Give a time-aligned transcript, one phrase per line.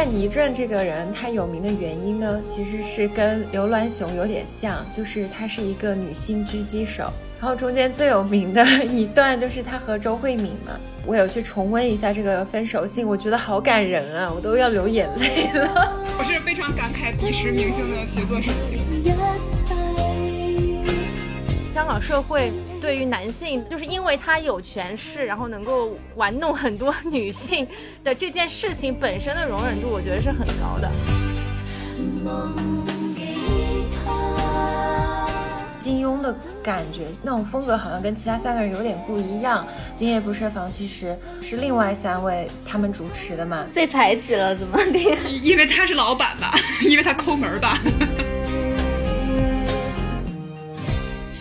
[0.00, 7.12] 但倪震这个人他有名的原因呢，其实是跟刘銮雄有点像，就是他是一个女性狙击手。
[7.40, 15.92] 然后中间最有名的 一段就是他和周慧敏嘛，我有去重温一下这个分手信，我觉得好感人啊，我都要流眼泪了。
[16.16, 19.12] 我是非常感慨彼时明星的写作水平。
[21.74, 22.52] 香港社会
[22.88, 27.68] 对于男性，就是因为他有权势，然后能够玩弄很多女性
[28.02, 30.90] 的这件事情本身的容忍度，我觉得是很高的。
[35.78, 39.68] 金庸的感觉，那种风格好像跟其他三个人有点不一样。
[39.94, 44.98] 今夜不设防其实是另外三位他们主持的嘛，被排挤了怎么的？
[45.42, 46.54] 因为他是老板吧，
[46.88, 47.78] 因为他抠门吧。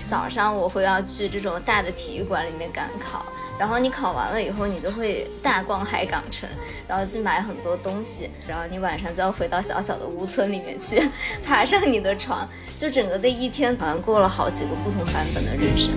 [0.10, 3.26] 早上我会要去这种大的体育馆里面赶考，
[3.60, 6.48] 然后你考完了以后，你就会大逛海港城，
[6.88, 11.10] 然后去买很多东西，然后你晚上就要回到小小的屋村里面去，
[11.46, 12.48] 爬上你的床，
[12.78, 15.94] 就整个的一天好像过了好几个不同版本的人生。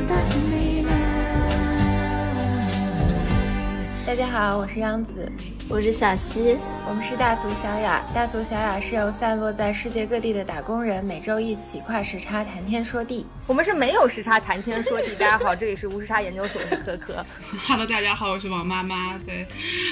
[4.10, 5.30] 大家好，我是央子。
[5.68, 6.58] 我是小溪，
[6.88, 8.04] 我们是大俗小雅。
[8.12, 13.24] 大俗小雅是由散落在世界各地的打工人每周一起跨时差谈天说地。
[13.46, 15.14] 我们是没有时差谈天说地。
[15.14, 17.24] 大家好，这里是无时差研究所，我是可可。
[17.64, 19.16] Hello，大家好，我是王妈妈。
[19.24, 19.46] 对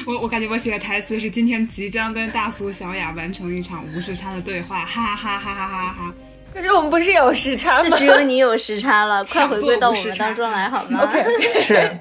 [0.05, 6.14] 我，我感觉我写的台词是今天即将跟大俗小雅完成一场无时差的对话，哈哈哈哈哈哈。
[6.52, 7.84] 可是我们不是有时差吗？
[7.84, 11.08] 就只有你有时差了， 快回归到我们当中来好吗？
[11.62, 11.96] 是。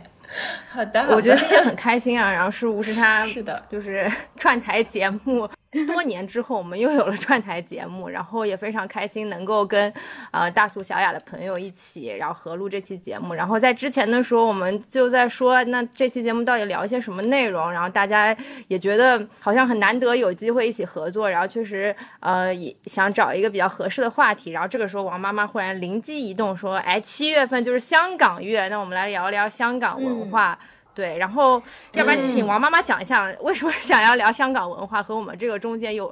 [0.70, 5.50] 好的，我觉得今天很开心啊，然后是无时差，是的，就是 串台节目。
[5.86, 9.94] 多年之后，我们又有了串台节目，然后也非常开心能够跟
[10.32, 13.34] 呃大苏小雅的朋友一起，然后合录这期节目。
[13.34, 17.70] 然后在之前的时候，我们就在说，那这期节目到底聊一些什么内容？
[17.70, 18.36] 然后大家
[18.70, 24.52] 也觉得好像很难得有机会一起合作，然后确实呃也想找一个比较合适的话题。
[24.52, 30.58] 然后这个时候，王妈妈忽然灵机一动说：“哎，七月份就是香港月，那我们来聊聊香港文化。”
[30.98, 31.62] 对，然后
[31.94, 36.12] 要不然请王妈妈讲一下，为什么 想要聊香港文化和我们这个中间有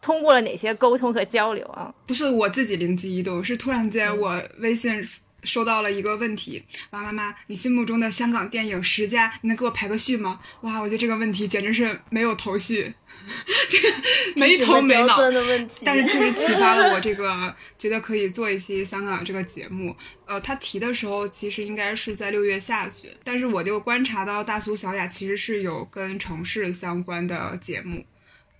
[0.00, 1.92] 通过了哪些沟通和交流啊？
[2.06, 5.04] 不是我自己灵机一动，是突然间我微信
[5.44, 10.40] 收到了一个问题：王妈妈，你心目中的香港电影十佳，你能给我排个序吗？
[10.62, 12.92] 哇，我觉得这个问题简直是没有头绪。
[13.70, 13.94] 这个
[14.36, 19.94] 没头没脑的问题，但是确实启发了我，这个觉得可以做一期香港这个节目。
[20.26, 28.04] 呃，他提的时候其实应该是在六月下旬，但是我就观察到大苏小雅其实是有跟城市相关的节目。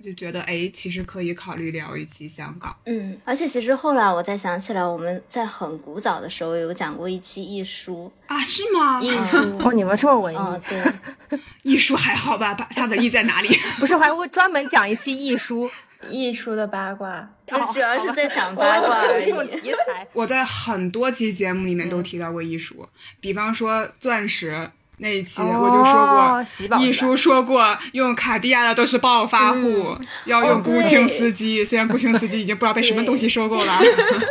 [0.02, 2.74] 就觉得哎，其实可以考虑聊一期香港。
[2.86, 9.00] 嗯，而且其实后来我再想起来，我们在很古早的时候有讲过一期艺术啊，是吗？
[9.00, 10.60] 艺术 哦，你们这么文艺？
[10.68, 12.52] 对， 艺术还好吧？
[12.74, 13.48] 它文艺在哪里？
[13.78, 15.70] 不是，还会专门讲一期艺术，
[16.10, 17.30] 艺术的八卦，
[17.72, 19.26] 主要是在讲八卦而已。
[19.60, 22.88] 题材，我在很多期节目里面都提到过艺术，
[23.20, 24.70] 比方说钻石。
[25.02, 29.96] 那一期我就说过，一书说过用卡地亚的都是暴发户，
[30.26, 31.64] 要用顾青斯基。
[31.64, 33.80] 虽然顾青斯基已经不知道被什么东西收购了。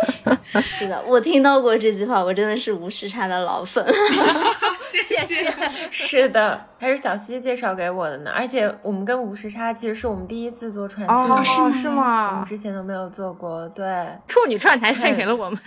[0.63, 3.85] 是的，我听到过这句话，我真的是无时差的老粉。
[4.89, 5.53] 谢谢。
[5.91, 8.31] 是的，还是小西介绍给我的呢。
[8.33, 11.43] 而且我们跟无时差其实是我们第一次做串台，哦，
[11.73, 12.29] 是吗？
[12.31, 13.67] 我们之前都没有做过。
[13.69, 15.59] 对，处女串台献给了我们。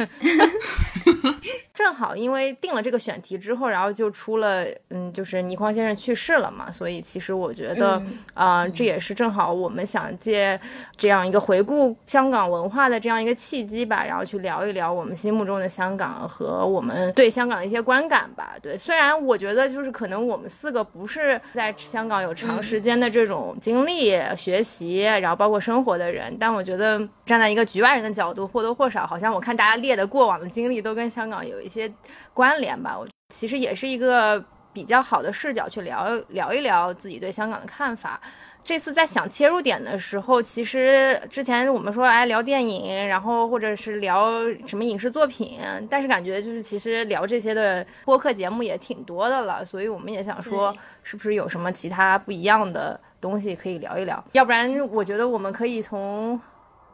[1.75, 8.01] 正好因为定了这个选题之后，然后就出了，嗯，就是倪匡先生去世了嘛，所以其实我觉得，
[8.33, 10.59] 啊，这也是正好我们想借
[10.97, 18.55] 这样一个回顾香港文化的这样一个契机吧，然后去聊一聊我们心目中的香港和我们对香港的一些观感吧。
[18.63, 26.97] 对，虽然我觉得就是可能我们四个不是在香港有长时间的这种经历、学习，然后包括生活的人，但我觉得
[27.27, 31.64] 站在一个局外人的角度，或多或少，好像我看大家列的过往的经历都跟香港有。
[31.65, 31.93] 一些
[32.33, 34.43] 关联吧，我其实也是一个
[34.73, 38.21] 比较好的视角去聊聊一聊自己对香港的看法。
[38.63, 44.31] 这次在想切入点的时候，其实之前我们说哎聊电影，然后或者是聊
[44.67, 54.25] 什么影视作品，但是感觉就是其实聊这些的播客节目也挺多的了，所以我们也想说是不是有什么其他不一样的东西可以聊一聊？
[54.33, 56.41] 要不然我觉得我们可以从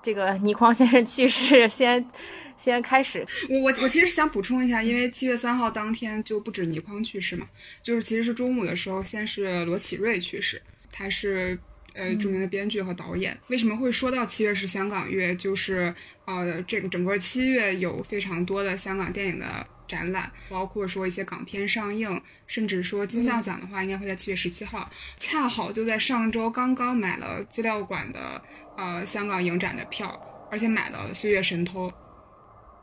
[0.02, 2.05] 这个倪匡先生去世先。
[2.56, 7.49] 先开始，我我我其实想补充一下，因为七月三号当天就不止倪匡去世嘛，
[7.82, 10.61] 就是其实是中午的时候，先是罗启瑞去世，
[10.93, 11.58] 他是
[11.94, 13.35] 呃著名的编剧和导演。
[13.47, 15.35] 为什么会说到七月是香港月？
[15.35, 15.94] 就是
[16.26, 24.88] 呃这个整个七月有非常多的香港电影的展览，包括说一些港片上映，甚至说金像奖的话，应该会在七月十七号。
[25.16, 28.40] 恰好就在上周刚刚买了资料馆的
[28.76, 30.08] 呃香港影展的票，
[30.50, 31.88] 而且买了《岁月神偷》。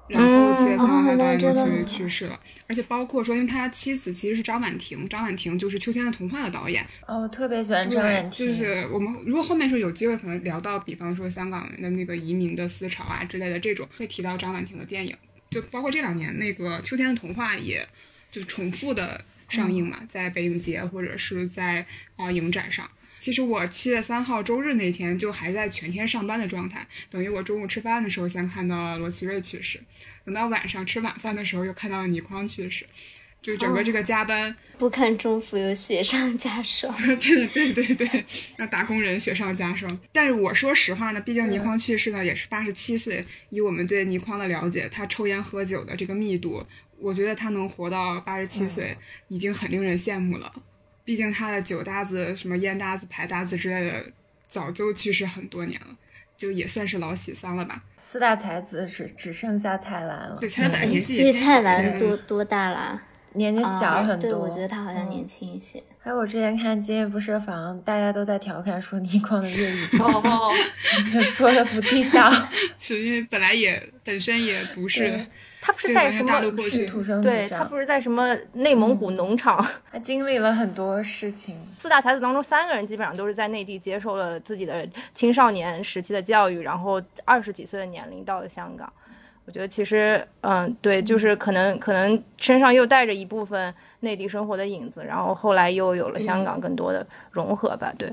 [0.09, 6.81] 然后七月三号他导演就去去世了，而且包括说，因为他妻子其实是张婉婷，张婉婷就是《秋天的童话》的导演。
[7.05, 8.47] 哦，我特别喜欢张婉婷。
[8.47, 15.13] 就是我们如果后面说有机会，可能聊到，比方说香港人的那个移民的思潮啊之类的这种，会提到张婉婷的电影。
[15.49, 17.87] 就包括这两年那个《秋天的童话》，也
[18.29, 21.85] 就是重复的上映嘛，在北影节或者是在
[22.15, 22.89] 啊影展上。
[23.19, 29.81] 其实我七月三号周日那天就还是在全天上班的状态，等于我中午吃饭的时候先看到罗奇瑞去世，
[30.23, 32.85] 等到晚上吃晚饭的时候又看到了倪匡去世，
[33.47, 38.25] 就整个这个加班不堪重负又雪上加霜， 真的对对对，
[38.57, 39.89] 让打工人雪上加霜。
[40.11, 46.61] 但是我说实话呢，毕竟倪匡去世呢也是八十七岁，以我们对倪匡的了解，他抽烟喝酒的这个密度，
[46.99, 48.97] 我觉得他能活到八十七岁
[49.29, 50.51] 已经很令人羡慕了。
[51.05, 54.11] 毕竟他的酒搭子、什么烟搭子、牌搭子之类的，
[54.49, 55.95] 早就去世很多年了，
[56.35, 57.81] 就也算是老喜丧了吧。
[58.01, 60.35] 四大才子只只剩下蔡澜了。
[60.37, 63.03] 对，蔡澜年纪所以蔡澜多多大了？
[63.37, 64.29] 年纪小很多。
[64.29, 65.81] 对，我觉得他好像年轻一些。
[65.99, 69.87] 还有我之前看《今夜不设防》，大家都在调侃说倪匡的粤语
[71.13, 72.31] 就 说的不地道，
[72.79, 75.25] 是因为本来也本身也不是。
[75.59, 77.21] 他不是在什么？
[77.21, 79.65] 对他不是在什么内蒙古农场？
[79.91, 81.57] 他经历了很多事情。
[81.77, 88.91] 四大才子当中，三个人基本上都是在内地接受了自己的青少年时期的教育，然后二十几岁的年龄到了香港。
[89.47, 97.93] 我觉得其实，嗯，对，就是可能可能身上又带着一部分内地生活的影子，然后后来又有了香港更多的融合吧。
[97.97, 98.11] 对，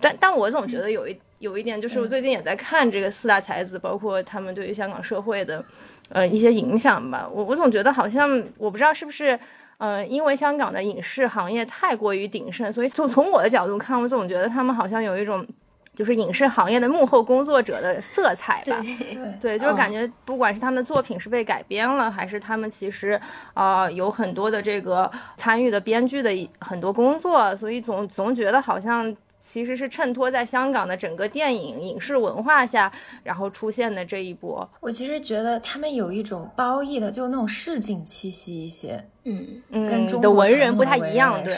[0.00, 5.64] 但但我总觉得有一有一点，就是我最近也在看这个四大才子，包括他们对于香港社会的。
[6.08, 9.38] 呃，一些影响吧，我我总觉得好像我不知道是不是，
[9.78, 15.46] 嗯，因为香港的影视行业太过于鼎盛，所以就从我的角度看，我总觉得他们好像有一种，
[15.94, 18.80] 就是影视行业的幕后工作者的色彩吧。
[18.82, 23.20] 对对，就是感觉不管是他们的作品是被改编了，还是他们其实
[23.54, 26.30] 啊有很多的这个参与的编剧的
[26.60, 29.16] 很多工作，所以总总觉得好像。
[29.44, 32.88] 其实是衬托在香港的整个电影影视文化下，
[33.24, 34.70] 然后出现的这一波。
[34.78, 39.04] 我其实觉得他们有一种褒义的，就那种市井气息一些。
[39.24, 41.52] 嗯嗯，跟中国的文人不太一样，对。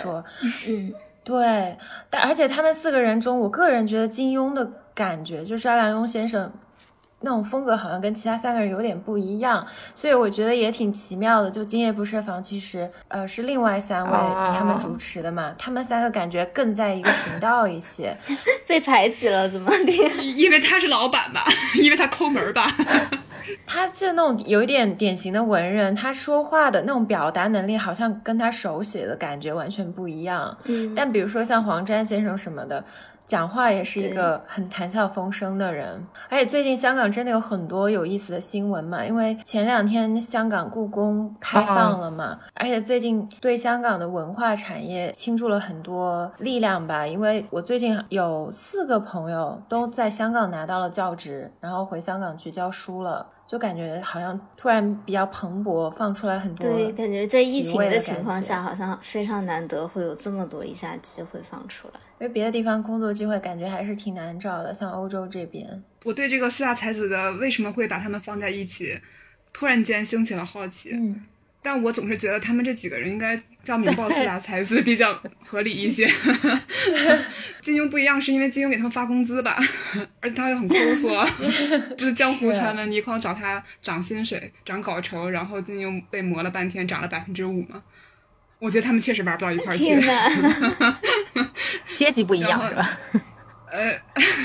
[0.66, 1.76] 嗯，对。
[2.10, 6.52] 但而且他们四个人中，我个人觉得金庸的感觉，就是阿良庸先生。
[7.24, 11.50] 那种风格好像跟其他三个人有点不一样，所以我觉得也挺奇妙的。
[11.50, 14.12] 就《今夜不设防》，其实呃是另外三位
[14.56, 18.16] 他们主持的嘛，他们三个感觉更在一个频道一些。
[18.68, 19.92] 被排挤了怎么的？
[20.22, 21.44] 因为他是老板吧，
[21.82, 22.70] 因为他抠门吧。
[23.66, 30.56] 他就那种有一点典型的文人，他说话的那种表达能力好像跟他手写的感觉完全不一样。
[30.64, 32.84] 嗯，但比如说像黄沾先生什么的。
[33.26, 53.26] 讲话也是一个很谈笑风生的人，而且最近香港真的有很多有意思的新闻嘛，因为前两天香港故宫开放了嘛，而且最近对香港的文化产业倾注了很多力量吧，因为我最近有四个朋友都在香港拿到了教职，然后回香港去教书了。
[53.46, 56.68] 就感觉好像突然比较蓬勃，放出来很多。
[56.68, 62.00] 对，感觉在疫情的情况下，好像非常难得会有这么多一下机会放出来。
[62.20, 65.82] 因为别的地方工作机会感觉还是挺难找的，像欧洲这边。
[66.04, 68.98] 我对这个四大才子的为什么会把他们放在一起，
[69.52, 70.90] 突然间兴起了好奇。
[70.92, 71.22] 嗯。
[71.64, 76.06] 但我总是觉得他们这几个人应该叫名报四大才子比较合理一些。
[77.62, 79.58] 金庸不一样，是因为金庸给他们发工资吧，
[80.20, 81.26] 而且他又很抠缩。
[81.96, 87.82] 不是江湖传闻倪匡找他涨薪水、涨稿酬，然后金庸被磨了半天涨了百分之五嘛？
[88.58, 89.98] 我觉得他们确实玩不到一块儿去。
[91.96, 92.98] 阶级不一样是吧？
[93.72, 93.98] 呃，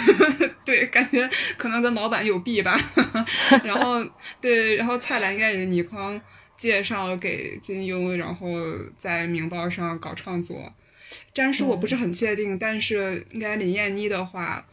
[0.63, 2.79] 对，感觉可能跟老板有弊吧。
[3.65, 4.01] 然后
[4.39, 6.19] 对，然后蔡澜应该也是倪匡。
[6.59, 8.47] 介绍给金庸，然后
[8.97, 10.73] 在《明报》上搞创作。
[11.33, 14.65] 詹叔我不是很确定，但是应该林燕妮的话，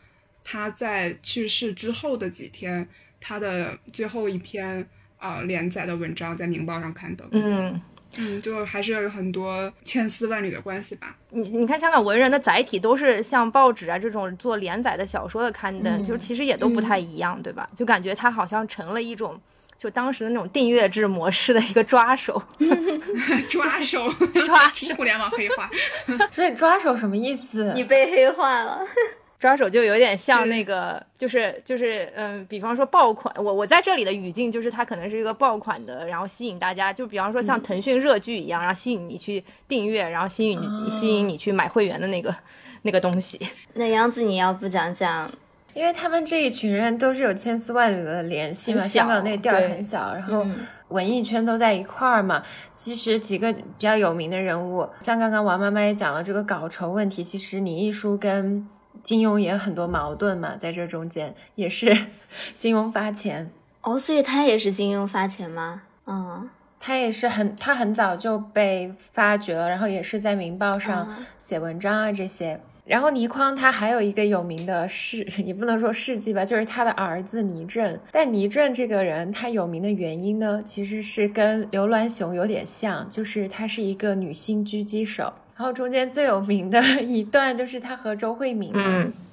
[0.43, 2.87] 她在去世之后的几天，
[3.21, 4.85] 她的最后一篇
[5.17, 7.29] 啊连载的文章在《明报》上刊登。
[7.31, 7.81] 嗯
[8.19, 11.17] 嗯，就还是有很多千丝万缕的关系吧。
[11.31, 17.71] 你你看，香港文人的载体都是像报纸啊这种做连载的小说的刊登，就其实也都不太一样，对吧？
[17.77, 19.41] 就感觉它好像成了一种。
[19.79, 22.43] 就当时的那种订阅制模式的一个抓手，
[23.51, 24.11] 抓手，
[24.45, 25.71] 抓手，互联网黑化。
[26.33, 27.73] 所以抓手什么意思？
[27.75, 28.81] 你被黑化了。
[29.39, 42.35] 抓手就有点像那个，就是就是嗯，比方说爆款，我我在这里的语境就是它可能是一个爆款的，然后吸引大家，就比方说像腾讯热剧一样，然后吸引你去订阅，然后吸引你吸引你去买会员的那个
[42.81, 43.39] 那个东西。
[43.75, 45.31] 那杨子，你要不讲讲？
[45.77, 50.47] 因为他们这一群人都是有千丝万缕的联系嘛，香港那个地儿很小，然后
[50.89, 52.43] 文艺圈都在一块儿嘛。
[52.73, 58.67] 其实几个比较有名的人物，像刚刚王妈妈也讲了这个稿酬问题，其实李一书跟
[59.03, 61.95] 金庸也很多矛盾嘛，在这中间也是
[62.57, 63.51] 金庸发钱
[63.83, 65.83] 哦，所以他也是金庸发钱吗？
[66.07, 66.49] 嗯，
[66.81, 72.59] 他也是很他很早就被发掘了，然后也是在《明报》上写文章啊这些。
[72.87, 77.99] 然后倪匡他还有一个有名的事， 也不能说事迹吧，就是他的儿子倪震。
[78.13, 85.33] 但倪震这个人他有名的原因呢，其实是跟刘銮雄有点像，就是他是一个女性狙击手。
[85.57, 88.73] 然后中间最有名的一段就是他和周慧敏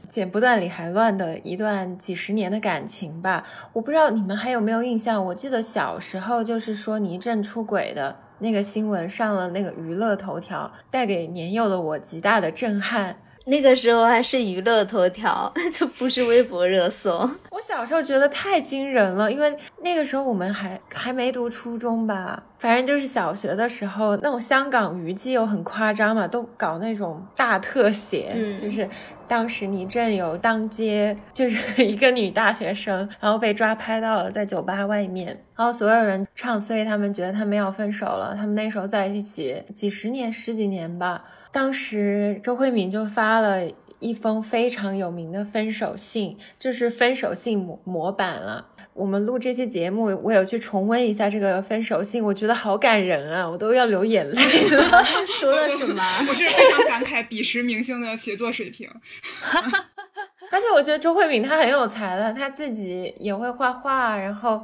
[0.10, 3.46] 剪不断理还乱的一段几十年的感情吧。
[3.74, 5.24] 我不知道你们还有没有印象？
[5.26, 13.16] 我记得小时候就是说倪震出轨的那个新闻上了那个娱乐头条，带给年幼的我极大的震撼。
[13.46, 17.30] 那个时候还是娱乐头条， 就不是微博热搜。
[17.52, 28.90] 我小时候觉得太惊人了，因为那个时候我们还还没读初中吧，反正就是小学的时候，那种香港娱记又很夸张嘛，都搞那种大特写，就是
[29.28, 41.26] 当时倪震有当街，就是一个女大学生，然后被抓拍到了在酒吧外面，然后所有人唱衰他们，觉得他们要分手了，他们那时候在一起几十年十几年吧。
[41.54, 43.62] 当时周慧敏就发了
[44.00, 48.66] 一封非常有名的分手信，就是分手信模模板了。
[48.94, 55.04] 我们录这期节目，我有去重温一下这个分手信，我觉得好感人啊，我都要流眼泪了。
[55.40, 56.04] 说了什么？
[56.28, 58.90] 我是非常感慨彼时明星的写作水平。
[60.52, 64.64] 而且我觉得周慧敏她很有才的，她自己也会画画，然后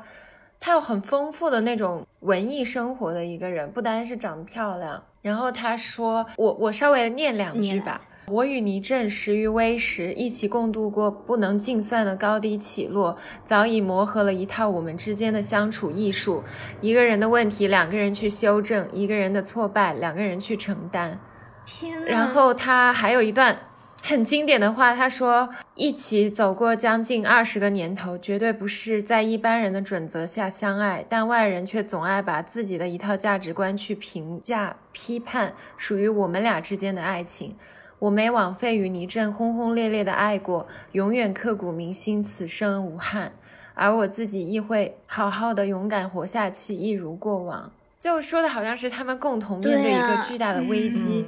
[0.59, 5.01] 她有很丰富的那种文艺生活的一个人，不单是长得漂亮。
[5.21, 8.01] 然后他说：“我我稍微念两句吧。
[8.27, 16.43] 我与倪震识于微时，一起共度过不能计算的高低起落，早已磨合了一套我们之间的相处艺术。
[16.81, 21.19] 一个人的问题，两个人去修正；一个人的挫败，两个人去承担。
[21.65, 23.57] 天然后他还有一段。”
[24.01, 37.55] 很经典的话，他说：“一起走过将近二十个年头，绝对不是在一般人的准则下相爱，但外人却总爱把自己的一套价值观去评价、批判属于我们俩之间的爱情。
[37.99, 43.33] 我没枉费与倪震轰轰烈烈的爱过，永远刻骨铭心，此生无憾。
[43.75, 51.25] 而我自己亦会好好的勇敢活下去，一如过往。”就说的好像是他们共同面对一个巨大的危机，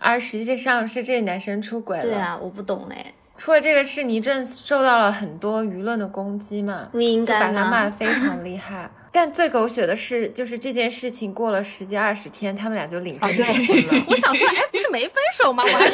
[0.00, 2.02] 而实际上是这男生出轨了。
[2.02, 3.12] 对啊，我不懂哎。
[3.36, 8.90] 除了这个事，倪震受到了很多舆论的攻击嘛，不应该把他骂非常厉害。
[9.12, 14.04] 但最狗血的是，就是这件事情过了十几二十天，他们俩就领证结婚了。
[14.08, 15.62] 我想说，哎，不是没分手吗？
[15.62, 15.92] 我还。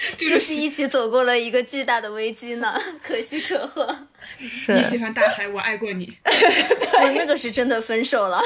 [0.16, 3.94] 就是一起走过了一个巨大的危机呢，可喜可贺。
[4.68, 6.16] 你喜欢大海，我爱过你。
[6.24, 8.40] 我那个是真的分手了。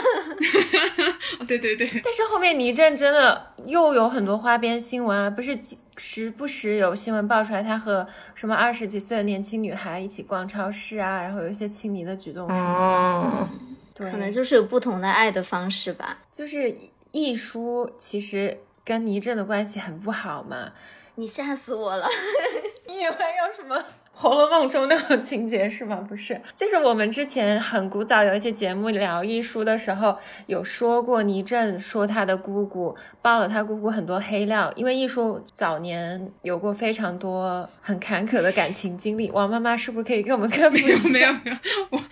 [1.47, 1.89] 对对对。
[2.03, 5.57] 但是后面倪震真的又有很多花边新闻啊，不是
[5.97, 13.49] 时不时有新闻爆出来，他和什么二十几岁的年轻女孩一起逛超市啊，然后有一些亲昵的举动什么
[13.95, 14.11] 的。
[14.11, 16.19] 可能就是有不同的爱的方式吧。
[16.33, 16.77] 就是
[17.13, 20.73] 易舒其实跟倪震的关系很不好嘛。
[21.17, 22.09] 你吓死我了！
[22.87, 23.77] 你以为有什么
[24.15, 25.97] 《红楼梦》中那种情节是吗？
[26.09, 39.31] 不是，就是我们之前很古早有一些节目聊艺术的时候，有说过倪震说他的姑姑爆了他姑姑很多黑料，因为艺术早年有过非常多很坎坷的感情经历。
[39.31, 40.77] 王妈妈是不是可以给我们 科普？
[40.77, 41.57] 没有没有没有，
[41.91, 42.05] 我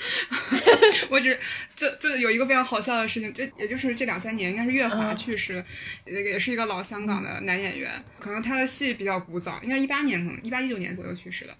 [1.11, 1.38] 我只
[1.75, 5.64] 就就有一个非常好笑的事情，这也就是这两三年，应该是月华去世，
[6.06, 7.90] 也是一个老香港的男演员，
[8.21, 8.92] 可能他的戏。
[8.92, 11.52] 比较古早，应该是一八年，可能一八一九年左右去世的，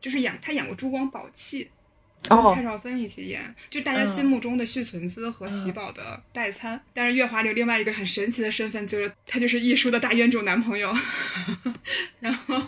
[0.00, 1.64] 就是演他演过《珠光宝气》。
[2.22, 6.78] 跟蔡少芬一起演，就大家心目中的续存姿和喜宝的代餐。
[6.92, 10.94] 但是月华流另外一个很神奇的身份，就是他就是艺叔的大冤种男朋友。
[12.20, 12.62] 然后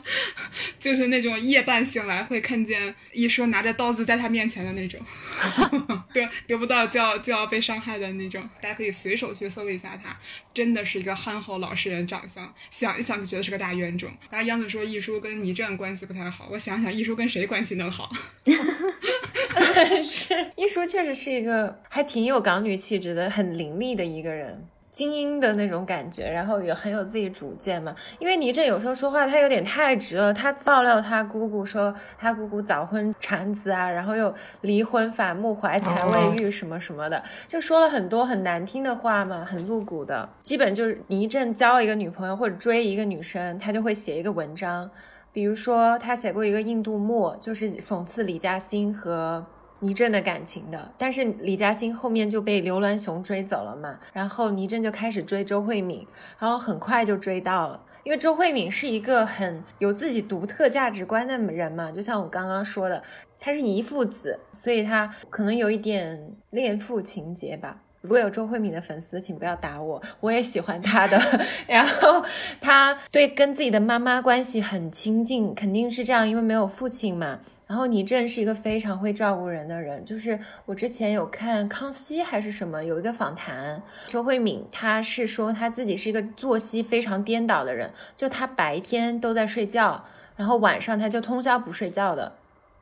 [0.80, 4.98] 就是那种夜半醒来会看见艺叔拿着刀子在他面前的那种，
[6.12, 8.48] 得得不到就要就要被伤害的那种。
[8.60, 10.16] 大家可以随手去搜一下他，
[10.52, 14.10] 真的是一个憨厚老实人长相，想一想就觉得是个大冤种。
[14.30, 18.10] 刚才杨子说艺叔跟倪震关系不太好，我想想艺叔跟谁关系能好？
[20.04, 24.66] 是，艺叔确实是一个还挺有港女气质的、很伶俐的一个人。
[24.92, 27.96] 精英的那种感觉，然后也很有自己主见嘛。
[28.18, 40.28] 因为倪震有时候说话他有点太直了，他爆料他姑姑说他姑姑早婚产子啊，然后又离婚反目怀才未育什么什么的，就说了很多很难听的话嘛，很露骨的。
[40.42, 44.90] 基本就是倪震交一个女朋友或者追一个女生，他就会写一个文章，
[45.32, 49.46] 比如说他写过一个印度墨，就是讽刺李嘉欣和。
[49.82, 56.06] 倪震的感情的，但是李嘉欣后面就被刘銮雄追走了嘛，然后倪震就开始追周慧敏，
[56.38, 63.02] 然后很快就追到了，因为周慧敏是一个很有自己独特价值观的人嘛，就像我刚刚说的，
[63.40, 67.82] 他是遗父子，所以他可能有一点恋父情节吧。
[68.02, 71.16] 如果有周慧敏的粉丝，请不要打我，我也喜欢她的。
[71.68, 72.24] 然后
[72.60, 77.38] 她对跟自己的妈妈关系很亲近，肯定是这样，因为没有父亲嘛。
[77.68, 90.04] 然后倪震是一个非常会照顾人的人，就是我之前有看康熙还是什么有一个访谈，周慧敏她是说她自己是一个作息非常颠倒的人，就她白天都在睡觉，
[90.34, 92.32] 然后晚上她就通宵不睡觉的，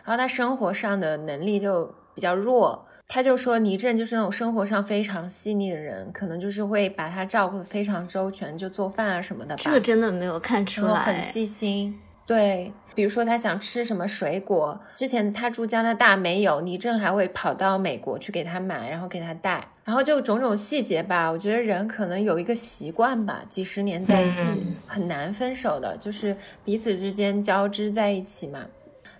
[0.02, 9.60] 然后她生活上的能力就比较弱，他就说倪震就是那种生活上非常细腻的人，可能就是会把他照顾的非常周全，就做饭啊什么的吧。
[9.64, 12.72] 这个真的没有看出来，很细心，对。
[12.92, 21.30] 比如说他想吃什么水果，之前他住加拿大没有，倪震还会跑到美国去给他买，然后给他带，然后就种种细节吧。
[21.30, 28.66] 我觉得人可能有一个习惯吧，几十年在一起很难分手的，就是彼此之间交织在一起嘛。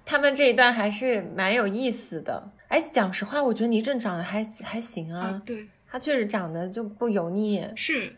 [0.04, 2.50] 他们这一段还是蛮有意思的。
[2.70, 8.16] 哎，讲实话，我觉得倪震长得还还行啊，对他确实长得就不油腻，是。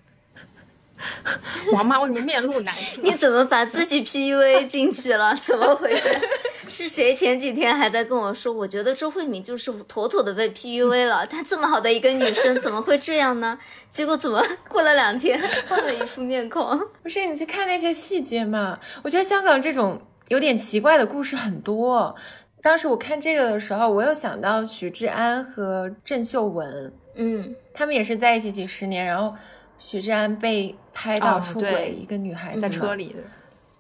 [1.73, 3.01] 王妈为什么面露难色？
[3.03, 5.35] 你怎么把自己 PUA 进去了？
[5.43, 6.09] 怎么回事？
[6.69, 8.53] 是谁前几天还在跟我说？
[8.53, 11.27] 我觉得周慧敏就是妥妥的被 PUA 了。
[11.27, 13.59] 她这么好的一个女生，怎么会这样呢？
[13.91, 16.79] 结果怎么过了两天换了一副面孔？
[17.03, 18.79] 不是你去看那些细节嘛？
[19.03, 22.15] 我觉得香港这种有点奇怪的故事很多。
[22.63, 29.37] 当时我看这个的时候，我又想到许志安和郑秀文，嗯，他们也是在一起几十年，然后。
[29.79, 33.17] 许志安被拍到出轨一个女孩在车里，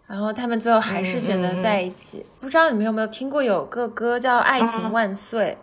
[0.08, 2.26] 然后他们最后还是选择在一起。
[2.40, 5.56] 不知道你们有没有听过有个歌叫《爱情万岁》，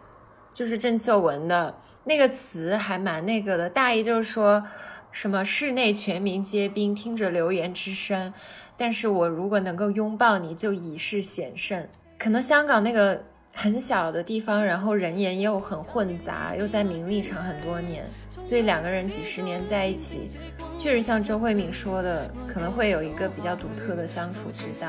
[0.58, 4.64] 就是郑秀文的那个词还蛮那个的，大意就是说
[5.12, 8.34] 什么室内全民皆兵，听着流言之声，
[8.78, 11.86] 但是我如果能够拥抱你就已是险胜。
[12.20, 13.20] 可能香港那个。
[13.52, 20.30] 很小的地方，然后人言又很混杂，又在名利场很多年，所以两个人几十年在一起，
[20.78, 24.88] 确实像周慧敏说的，可能会有一个比较独特的相处之道，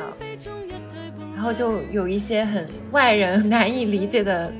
[1.35, 4.53] 然后就有一些很外人难以理解的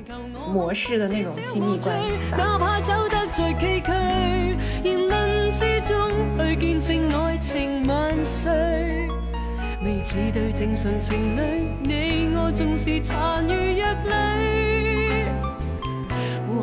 [0.49, 2.39] 模式的那种亲密关系吧。
[9.83, 11.41] 未似对正常情侣，
[11.83, 12.20] 你
[12.51, 13.87] 我纵是残余弱
[14.35, 15.25] 女，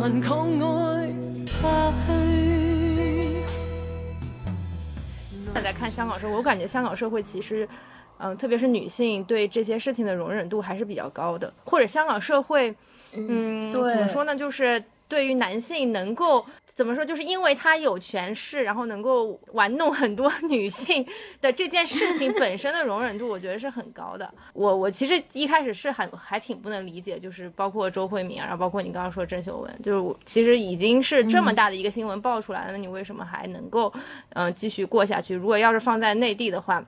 [0.02, 1.08] 还抗爱
[1.62, 1.64] 下
[2.06, 3.40] 去。
[5.54, 7.66] 现在看香港社会，我感觉香港社会其实，
[8.18, 12.76] 嗯，特别是女性对这些事情的容忍度还是比较高的，或者香港社会，
[13.16, 14.84] 嗯，怎么说呢，就是。
[15.08, 21.06] 对于男性能够怎么说，就是因为他有权势，然后能够玩弄很多 女性
[21.42, 24.32] 的这件事情本身的容忍度，我觉得是很高的。
[24.54, 33.92] 我我其实一开始是很还挺不能理解，就是包括周慧敏，然后包括你刚刚说郑秀文，就是我其实已经是这么大的一个新闻爆出来了，那你为什么还能够
[34.34, 35.34] 嗯继续过下去？
[35.36, 36.84] 如果要是放在内地的话。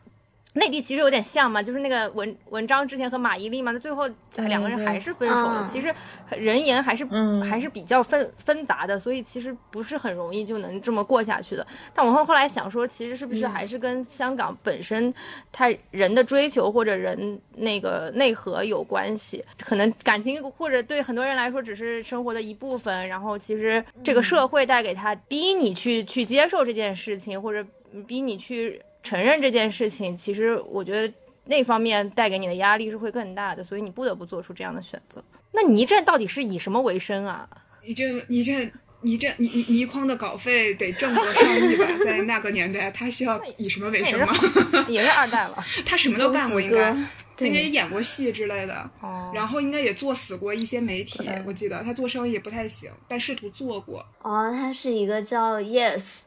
[0.56, 5.70] 内地其实有点像嘛，就是那个文文章之前和马伊琍嘛，那最后两个人还是分手了。
[5.72, 5.94] 其实
[6.32, 7.08] 人言还是
[7.48, 11.66] 还是比较纷纷杂的，所以其实不是很容易就能这么过下去的。
[11.94, 15.14] 但我后后来想说，其实是不是还是跟香港本身
[15.52, 19.46] 他人的追求或者人那个内核有关系？
[19.64, 27.64] 可能感情或者对很多人来说只是生活的一部分，然后其实这个社会带给他逼你去去接受这件事情，或者
[28.08, 28.82] 逼你去。
[29.02, 31.14] 承认这件事情，其实我觉得
[31.46, 35.24] 那方面带给你的压力是会更大的，所以你不得不做出这样的选择。
[35.52, 37.48] 那倪震到底是以什么为生啊？
[37.82, 41.88] 倪震，倪震，倪震，倪倪倪匡的稿费得挣个上亿吧？
[42.04, 44.34] 在那个年代，他需要以什么为生吗？
[44.88, 45.58] 也是二代了。
[45.86, 46.92] 他什么都干过，应该，
[47.36, 48.92] 他应该也演过戏之类的。
[49.02, 49.32] 哦。
[49.34, 54.06] 然后应该也做死过一些媒体，我记得他做生意不太行，但试图做过。
[54.22, 56.20] 哦，他是一个叫 Yes。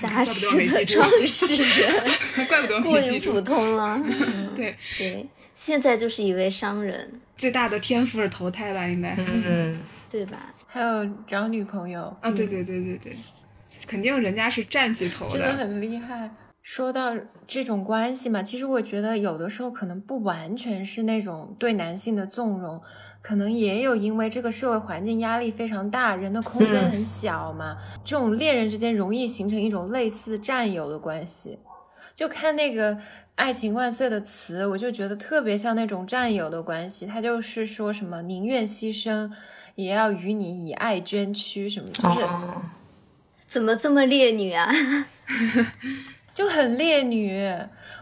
[0.00, 4.00] 杂志的创始人，怪不得过于普通了。
[4.56, 8.86] 对对，现在就是一位商人，最大的天赋是投胎吧？
[8.86, 10.54] 应该，嗯，对 吧？
[10.66, 12.30] 还有找女朋友啊？
[12.30, 13.16] 对对对对对。
[13.86, 16.28] 肯定人家是站起头真的很厉害。
[16.60, 22.78] 说到这种关系嘛，其实我觉得有的时候可能不完全是那种对男性的纵容，
[23.20, 31.58] 可能也有因为这个社会环境压力非常大，人的空间很小嘛，这种恋人之间容易形成一种类似战友的关系。
[32.14, 32.94] 就看那个
[33.34, 39.30] 《爱情万岁》的词，我就觉得特别像那种战友的关系，他就是说什么宁愿牺牲，
[39.74, 42.26] 也要与你以爱捐躯，什么就是。
[43.46, 44.68] 怎么这么烈女啊？
[46.34, 47.42] 就很烈女，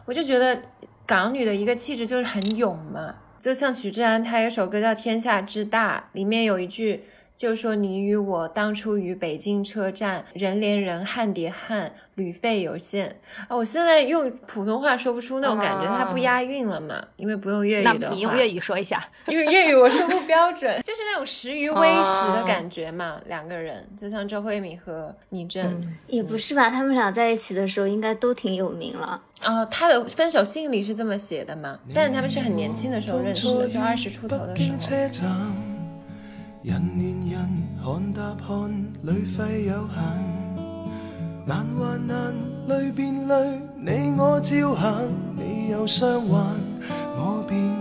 [0.04, 0.60] 我就觉得
[1.04, 3.14] 港女的一个气质就是很勇嘛。
[3.46, 7.04] 就像许志安，他有首歌叫《天下之大》，里面有一句。
[7.36, 13.54] 就说，你与我当初于北京车站，人连人，汉叠汉，旅费有限啊！
[13.54, 17.98] 我现在用普通话说不出那种感觉，它不押韵了嘛，因为不用粤语的话。
[18.00, 23.20] 那你用粤语说一下，因为粤语我说不标准，就是那种时于微时的感觉嘛。
[23.28, 26.68] 两个人就像周慧敏和倪震，也不是吧？
[26.68, 29.22] 他们俩在一起的时候应该都挺有名了。
[29.44, 31.78] 哦，他的分手信里是这么写的嘛？
[31.94, 34.78] 但他们是很年轻的时候认识的，就二十出头的时候。
[36.62, 37.48] 人年人
[38.44, 40.02] 看旅费有限
[41.46, 41.64] 难
[42.66, 47.75] 还变累你我照行你我便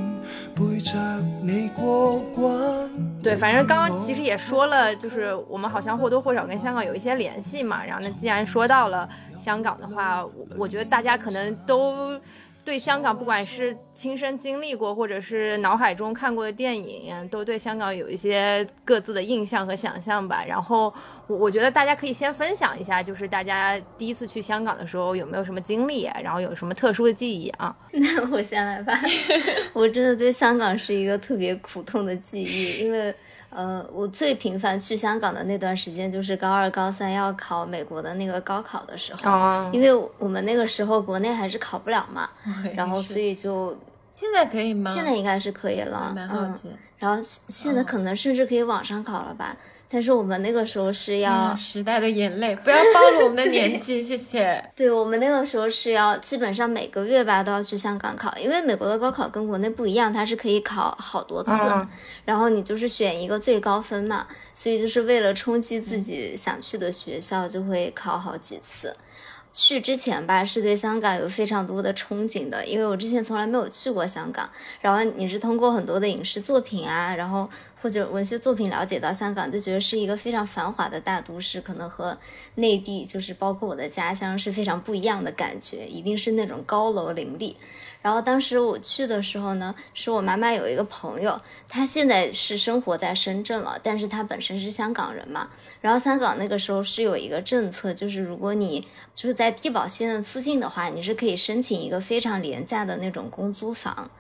[0.56, 0.98] 背着
[1.44, 2.90] 你过关
[3.22, 12.20] 对反正刚刚其实也说了就是我们好像或多或少跟香港有一些联系嘛然后那既然说到了香港的话我我觉得大家可能都
[12.64, 20.44] 对香港，不管是亲身经历过，或者是脑海中看过的电影，都对香港有一些各自的印象和想象吧。
[20.44, 20.92] 然后，
[21.28, 27.76] 我我觉得大家可以先分享一下，就是大家第一次去香港的时候有没有什么经历，然后有什么特殊的记忆啊？
[27.92, 28.94] 那我先来吧。
[29.74, 33.14] 我真的对香港是一个特别苦痛的记忆，因为。
[33.52, 42.30] 呃，我最频繁去香港的那段时间，就是高二、高三要考美国的那个高考的时候，因为我们那个时候国内还是考不了嘛，
[42.76, 43.78] 然后所以就
[44.12, 44.94] 现在可以吗？
[44.94, 46.70] 现在应该是可以了，蛮好奇。
[46.98, 49.56] 然后现在可能甚至可以网上考了吧。
[49.96, 54.62] 但是我们那个时候是要时代的眼泪， 不要暴露我们的年纪，谢谢。
[54.76, 61.50] 对我们那个时候是要基本上每个月吧都要去香港考，因为美国的高考跟国内不一样，它是可以考好多次，
[62.26, 68.94] 然后你就是选一个最高分嘛，所以就是为了冲击自己想去的学校，就会考好几次。
[69.58, 74.50] 去之前吧，是对香港有非常多的憧憬的，因为我之前从来没有去过香港。
[74.82, 77.50] 然后你是通过很多的影视作品啊，然后
[77.82, 82.18] 或者文学作品了解到香港，就觉得是一个非常繁华的大都市，可能和
[82.56, 87.56] 内地就是包括我的家乡是非常不一样的感觉，一定是那种高楼林立。
[88.06, 95.50] 然后当时我去的时候呢，是我妈妈有一个朋友，她现在是生活在深圳了，但是她本身是香港人嘛。
[95.82, 104.12] 然后香港那个时候是有一个政策，就是如果你就是在地保线附近的话，你是可以申请一个非常廉价的那种公租房。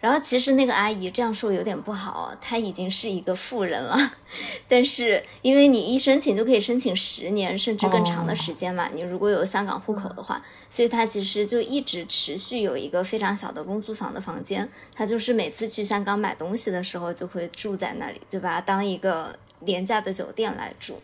[0.00, 4.12] 然后其实那个阿姨这样说有点不好，她已经是一个富人了，
[4.68, 21.00] 但是因为你一申请就可以申请十年甚至更长的时间嘛，你如果有香港户口的话，所以她其实就一直持续有一个非常小的公租房的房间，她就是每次去香港买东西的时候就会住在那里，就把它当一个廉价的酒店来住。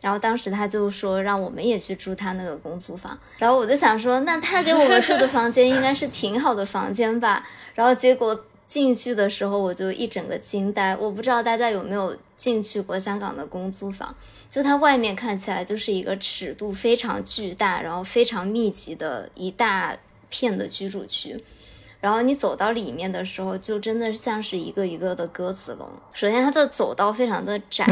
[0.00, 7.42] 然后当时他就说让我们也去住他那个公租房，然后我就想说，那他给我们住的房间应该是挺好的房间吧？
[7.74, 14.14] 然后结果进去的时候我就一整个惊呆，我不知道大家有没有进去过香港的公租房，
[14.48, 19.96] 就它外面看起来就是一个尺度非常巨大，然后非常密集的一大
[20.30, 21.44] 片的居住区。
[22.00, 25.88] 然后你走到里面的时候，就真的像是一个一个的鸽子笼。
[26.12, 27.86] 首先，它的走道非常的窄，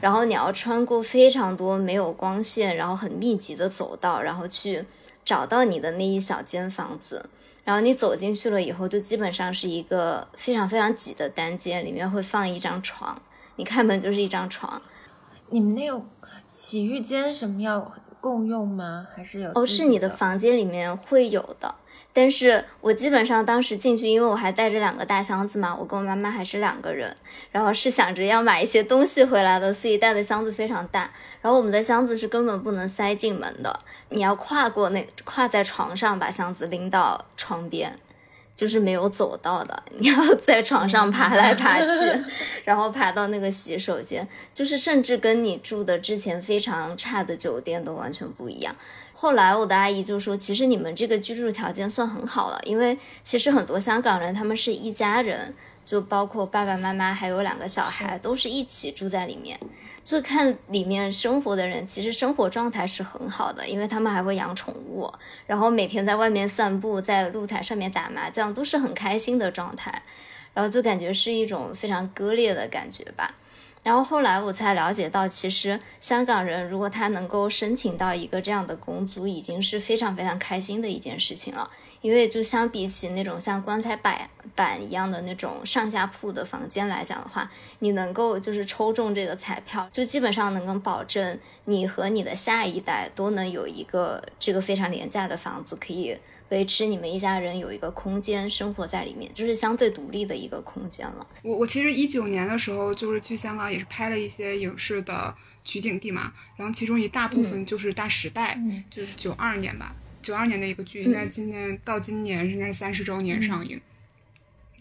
[0.00, 4.86] 然后你要穿过非常多没有光线，然后很密集的走道，然后去
[5.22, 7.26] 找到你的那一小间房子。
[7.68, 13.20] 然后你走进去了以后，就基本上是一个非常非常挤的单间，里面会放一张床，
[13.56, 14.80] 你开门就是一张床。
[15.50, 16.02] 你们那个
[16.46, 19.06] 洗浴间什么要共用吗？
[19.14, 19.52] 还是有？
[19.54, 21.74] 哦，是你的房间里面会有的。
[22.12, 27.16] 但是我基本上当时进去，因为我还带着两个大箱子嘛，我跟我妈妈还是两个人，
[27.52, 31.10] 然后是想着要买一些东西回来的，所以带的箱子非常大。
[31.40, 37.96] 然后我们的箱子是根本不能塞进门的，你要跨过那跨在床上把箱子拎到床边，
[38.56, 42.24] 就是没有走到的，你要 在床上爬来爬去，
[42.64, 48.74] 然后爬到那个洗手间，就是甚至跟你住的之前非常差的酒店都完全不一样。
[49.20, 55.52] 后来我的阿姨就说：“其实你们这个居住条件算很好了，因为其实很多香港人他们是一家人
[55.84, 59.58] 就包括爸爸妈妈还有两个小孩都是一起住在里面。
[60.04, 65.12] 就看里面生活的人，其实生活状态是很好的，因为他们还会养宠物，
[65.48, 70.02] 然后每天在外面散步，在露台上面打麻将，都是很开心的状态。
[70.54, 73.34] 然后就感觉是一种非常割裂的感觉吧。
[73.88, 81.70] 然后后来我才了解到，其实香港人如果他能够申请到一个这样的公租，已经是非常非常开心的一件事情了。
[82.02, 96.14] 因为就相比起那种像棺材板板一样的那种上下铺的房间来讲的话，你能够就是抽中这个彩票，就基本上能够保证你和你的下一代都能有一个这个非常廉价的房子可以。
[96.50, 101.26] 维持你们一家人有一个空间生活在里面，就是相对独立的一个空间了。
[101.42, 105.34] 我我其实一九年的时候就是去香港，也是拍了一些影视的
[105.64, 108.56] 取景地嘛，然后其中一大部分就是《大时代》，
[108.90, 113.80] 就是九二年吧，九二年的一个剧，应该今年到今年应该是三十周年上映。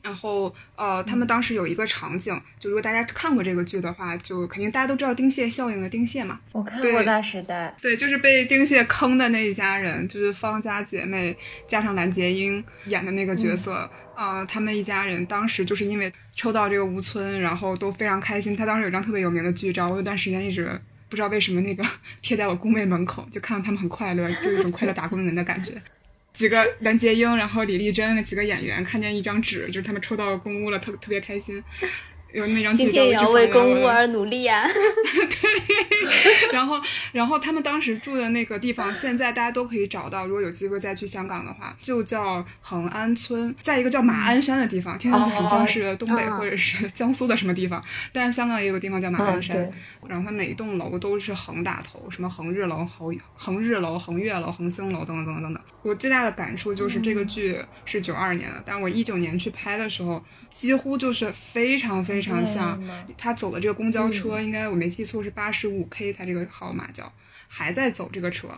[0.04, 6.40] 然后，呃，他们当时有一个场景，就如果大家看过这个剧的话，就肯定大家都知道丁蟹效应的丁蟹嘛。
[6.52, 11.36] 我看过《大时代》，对，就是被丁蟹坑的那一家人，就是方家姐妹
[11.68, 18.56] 加上蓝洁瑛演的那个角色，呃，他们一家人当时就是因为抽到这个吴村，然后都非常开心。
[18.56, 20.80] 他当时有张特别有名的剧照，我有段时间一直
[21.10, 21.84] 不知道为什么那个
[22.22, 25.74] 贴在我工位门口，就看到他们很快乐，就有一种快乐打工人的感觉。
[26.34, 31.64] 几个蓝洁瑛，然后李丽珍那几个演员看见一张纸，就是他们抽到公屋了，特特别开心。
[32.34, 34.68] 有那张今天也要为公屋而努力呀。
[34.68, 36.80] 对，然后，
[37.14, 40.28] 然后他们当时住的那个地方，现在大家都可以找到。
[40.28, 47.82] 如果有机会再去香港的话，就叫恒安村，在一个叫马鞍山的地方，听上去很像是东北或者是江苏的什么地方。
[48.12, 49.58] 但是香港也有个地方叫马鞍山，
[50.08, 55.64] 然后它每一栋楼都是恒打头，什么恒日楼、恒恒日楼、恒月楼、恒星楼等等等等等等。
[55.88, 62.78] 我最大的感触就是这个剧是九二年的，但我一九年去拍的时候，几乎就是非常非常像
[63.18, 67.12] 他走的这个公交车，应该我没记错是八十五 K，他这个号码叫
[67.48, 68.50] 还在走这个车。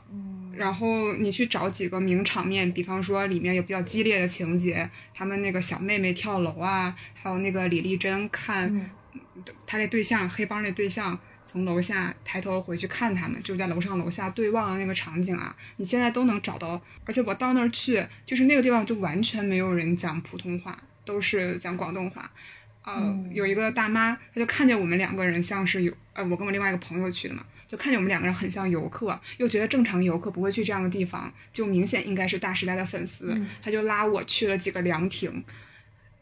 [0.55, 8.89] 然后你去找几个名场面，比方说里面有比较激烈的情节，他们那个小妹妹跳楼啊，还有那个李丽珍看
[9.67, 11.17] 他那对象黑帮那对象。
[11.51, 16.79] 从楼下抬头回去看他们，就是在楼上楼下对望的那个场景啊，你现在都能找到。
[17.05, 22.29] 而且我到那儿去，就是那个地方就完全没有人讲普通话，都是讲广东话。
[22.83, 35.43] 呃，有一个大妈，她就看见我们两个人像是有，呃，我跟我另外一个朋友去的嘛，就看见我们两个人很像游客，又觉得正常游客不会去这样的地方，就明显应该是大时代的粉丝，她就拉我去了几个凉亭。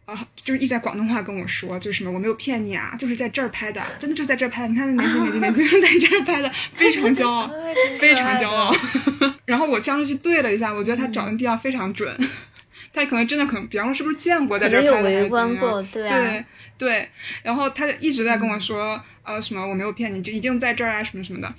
[0.08, 4.70] 啊，就是一直在广东话跟我说，就是什么我没有骗你啊，就是在这儿拍的，真的就在这儿拍的。
[4.70, 7.52] 你看那年轻年轻年轻在这儿拍的，非常骄傲，
[8.00, 8.74] 非常骄傲。
[9.44, 12.18] 然后我当时去对了一下，我觉得他找的地方非常准，
[12.94, 15.12] 他可能真的可能，比方说是不是见过在这儿拍的？
[15.12, 16.46] 有围观过，对对
[16.78, 17.10] 对。
[17.44, 21.54] 然后他一直在跟我说，呃，什么我没有骗你，就一定在这儿啊，什么什么的。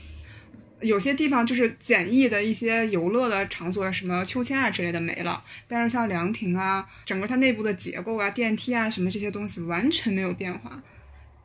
[0.81, 10.83] 有些地方就是简易的一些游乐的场所，什么秋千啊之类的没了，但是像凉亭啊，整个它内部的结构啊、电梯啊什么这些东西完全没有变化，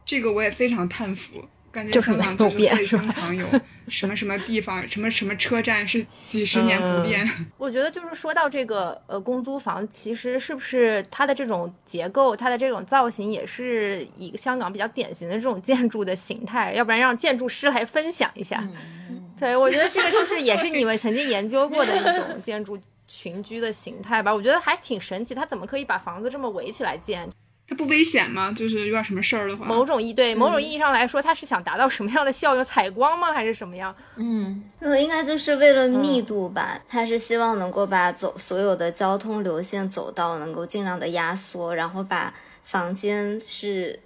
[0.06, 1.44] 这个我也非常叹服。
[1.72, 3.48] 感觉香港就是会经常有
[3.88, 7.28] 什么什么地方、什么什么车站是几十年不变。
[7.58, 16.72] 我觉得就是说到这个呃公租房，其实是不是它的这种结构、它的这种造型，也是一个香港比较典型的这种建筑的形态？
[16.76, 18.64] 要不然让建筑师来分享一下。
[19.44, 22.80] 对，我觉得这个是不是也是 你们曾经研究过的一种建筑
[23.10, 24.34] 群居的形态吧？
[24.34, 27.30] 我觉得还挺神奇，它怎么可以把房子这么围起来建？
[27.68, 28.54] 它不危险吗？
[28.56, 32.64] 就是有点什么事儿的话，某种意对某种意义上来说，它是想达到什么样的效用？
[32.64, 33.34] 采光吗？
[33.34, 33.94] 还是什么样？
[34.16, 36.80] 嗯，应该就是为了密度吧。
[36.88, 44.00] 它是希望能够把走所有的交通流线走道能够尽量的压缩，然后把房间是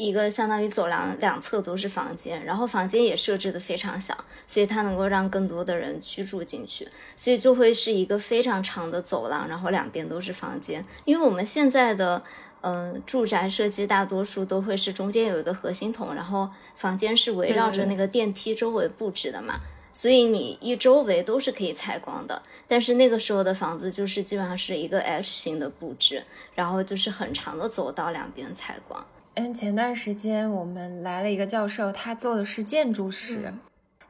[0.00, 10.84] 一个相当于走廊两侧都是房间，然后房间也设置的非常小，所以它能够让更多的人居住进去，所以就会是一个非常长的走廊，然后两边都是房间。
[11.04, 12.22] 因为我们现在的。
[12.62, 19.54] 嗯，住宅设计大多数都会是中间有一个核心筒，然后房间是围绕着那个电梯周围布置的嘛，
[19.94, 22.42] 所以你一周围都是可以采光的。
[22.68, 26.22] 但是那个时候的房子就是基本上是一个 H 型的布置，
[26.54, 29.02] 然后就是很长的走道两边采光。
[29.40, 33.52] 嗯，前段时间我们来了一个教授，他做的是建筑师，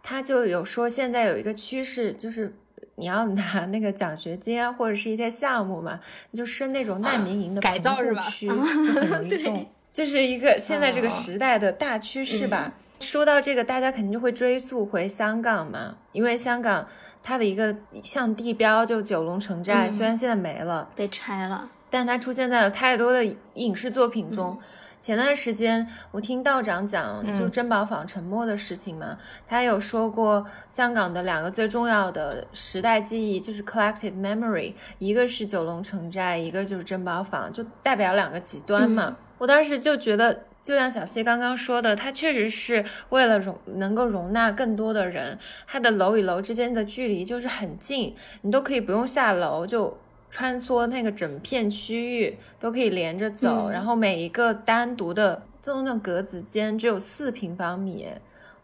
[0.03, 2.55] 他就有说现在有一个趋势就是。
[2.97, 5.99] 你要拿那个奖学金啊，或者是一些项目嘛，
[6.35, 8.21] 就申那种难民营的改造是吧？
[8.29, 12.75] 区就很容易中，就是一个现在这个时代的大趋势吧。
[13.01, 16.87] 说到这个，大家肯定就会追溯回香港嘛，因为香港
[17.23, 21.71] 它的一个像地标就九龙城寨，虽然现在没了，被拆了。
[21.89, 24.59] 但它出现在了太多的影视作品中。
[25.01, 29.17] 前段时间我听道长讲，就珍宝坊沉没的事情嘛，
[29.49, 39.17] 他有说过香港的两个最重要的时代记忆就是 collective memory，一个是九龙城寨，一个就是珍宝坊，就代表两个极端嘛。
[39.39, 49.97] 我当时就觉得，就像小西刚刚说的，它确实是为了容能够容纳更多的人，它的楼与楼之间的距离就是很近，你都可以不用下楼就。
[50.31, 58.07] 穿梭那个整片区域都可以连着走，然后每一个单独的这种那种格子间只有四平方米，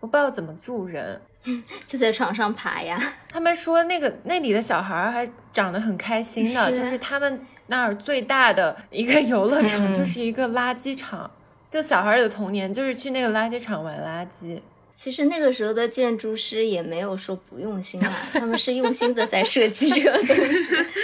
[0.00, 1.20] 我不知道怎么住人，
[1.87, 2.98] 就在床上爬呀。
[3.29, 11.31] 他们说那个那里的小孩还长得很开心的，就是他们那儿最大的一个游乐场 就是一个垃圾场，
[11.68, 14.61] 就小孩的童年就是去那个垃圾场玩垃圾。
[14.94, 20.35] 其实那个时候的建筑师也没有说不用心啊，他们是用心的在设计这个东西。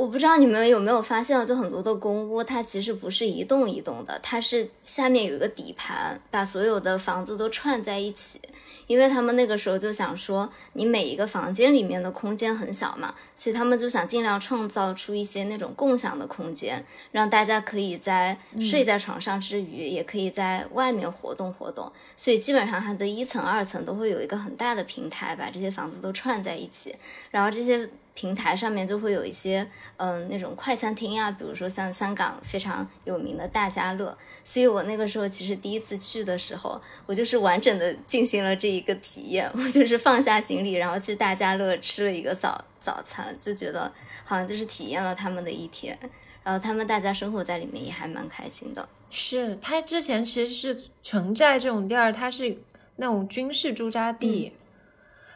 [0.00, 8.40] 我不知道你们有没有发现，就很多的公屋，它其实不是一栋一栋的，它是下面有一个底盘，把所有的房子都串在一起。
[8.86, 16.82] 因为他们那个时候就想说，你每一个房间里面的空间很小嘛，所以他们就想尽量创造出一些那种共享的空间，
[17.12, 21.92] 让大家可以在睡在床上之余，也可以在外面活动活动。
[22.16, 26.96] 所以基本上它的一层、二层都会有一个很大的平台，把这些房子都串在一起，
[27.30, 27.90] 然后这些。
[28.20, 34.14] 平台上面就会有一些，嗯，那种快餐厅啊，比如说像香港非常有名的大家乐。
[34.44, 39.50] 所以我那个时候其实第一次去的时候，我就是完整的进行了这一个体验。
[39.56, 43.90] 我就是放下行李，然后去大家乐吃了一个早早餐，就觉得
[44.22, 45.98] 好像就是体验了他们的一天。
[46.42, 48.86] 然后他们大家生活在里面也还蛮开心的。
[49.08, 52.58] 是他之前其实是城寨这种地儿，它是
[52.96, 54.52] 那种军事驻扎地。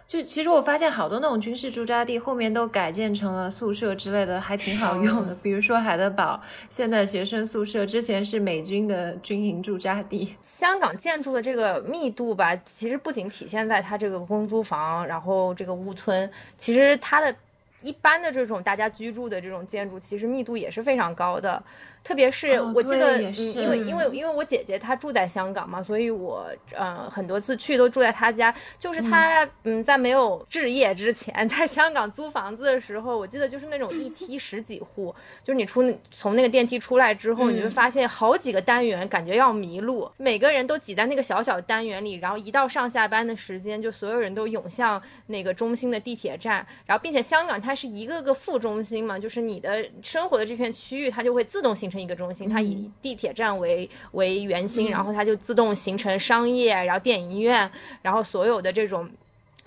[0.07, 5.35] 就其实我发现好多那种军事驻扎地后面都改建成了宿舍之类的，还挺好用的。
[5.43, 10.37] 比如说海德堡现在学生宿舍，之前是美军的军营驻扎地。
[10.43, 17.35] 香港建筑的这个密度吧，其实不仅体现在它这个公租房，然后这个屋村，其实它的
[17.83, 21.63] 一般的这种大家居住的这种建筑，其实密度也是非常高的。
[22.05, 28.55] 特别是我记得，嗯，因为因为因为我姐姐她住在香港嘛，所以我呃很多次去都住在她家。
[28.79, 51.94] 就是她嗯在没有置业之前， 在香港租房子的时候，我记得就是那种一梯十几户，就是你出从那个电梯出来之后，你会发现好几个单元，感觉要迷路，每个人都挤在那个小小单元里，然后一到上下班的时间，就所有人都涌向那个中心的地铁站，然后并且香港它是一个个副中心嘛，就是你的生活的这片区域，它就会自动形成。
[51.95, 57.71] 成一个中心，它以地铁站为为圆心，然后它就自动形成商业，然后电影院，
[58.03, 59.09] 然后所有的这种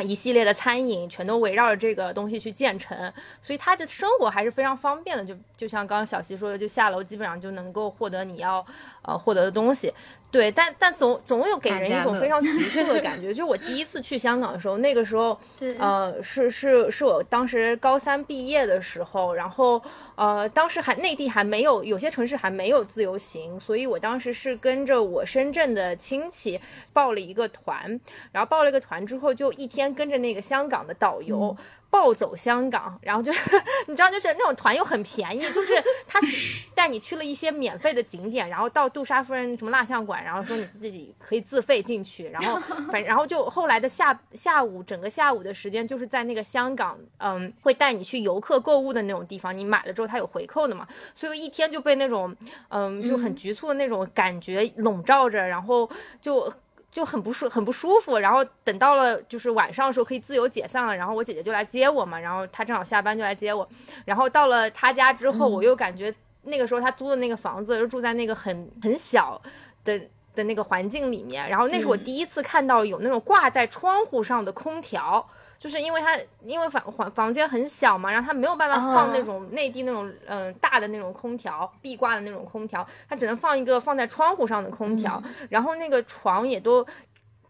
[0.03, 2.95] 一系列的餐饮，全都围绕着这个东西去建成，
[3.41, 5.23] 所以它的生活还是非常方便的。
[5.25, 8.63] 就就像刚刚小溪说的，就下楼基本上就能够获得你要
[9.01, 9.91] 呃获得的东西。
[10.29, 13.33] 对，但但总总有给人一种非常 急促的感觉。
[13.33, 15.39] 就我第一次去香港的时候，那个时候，
[15.79, 19.81] 呃，是是是我当时高三毕业的时候，然后
[20.15, 26.59] 呃，当时还内地还没有，有些城市还没有自由行，所以我当时是跟着我深圳的亲戚
[26.91, 27.99] 报了一个团，
[28.33, 31.55] 然后报了一个团之后，就一天跟着那个香港的导游。
[31.89, 33.31] 暴走香港，然后就
[33.87, 35.73] 你知道，就是那种团又很便宜，就是
[36.07, 36.19] 他
[36.75, 42.59] 带你去了一些免费的景点，然后到杜莎夫人什么蜡像馆，然后说你自己可以自费进去，然后
[42.91, 52.35] 反然后就后来的下下午整个下午的时间就是在那个香港，嗯，会带你去游客购物的那种地方，你买了之后他有回扣的嘛，所以一天就被那种
[52.69, 55.89] 嗯就很局促的那种感觉笼罩着，然后
[56.21, 56.51] 就。
[56.91, 63.67] 就很不舒很不舒服，然后等到了就是晚上的时候可以自由解散了，然后我姐姐就来接我嘛，然后她正好下班就来接我，
[64.05, 69.39] 然后到了她家之后，我又感觉那个时候她租的那个房子就住在那个很很小
[69.83, 69.99] 的
[70.33, 75.27] 的那个环境里面，然后那是我第一次看到有那种挂在窗户上的空调。
[75.59, 86.85] 就是因为它因为房房房间很小嘛，然后它没有办法放那种内地那种嗯大的那种空调，壁挂的那种空调，它只能放一个放在窗户上的空调， 然后那个床也都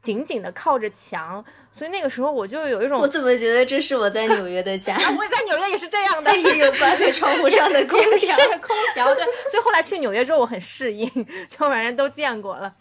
[0.02, 4.96] 紧紧的靠着墙，所以那个时候我就有一种，我怎么觉得这是我在纽约的家？
[5.17, 11.10] 我也在纽约也是这样的， 也有挂在窗户上的空调，空调对，所以后来去纽约之后我很适应，
[11.50, 12.74] 就反正都见过了。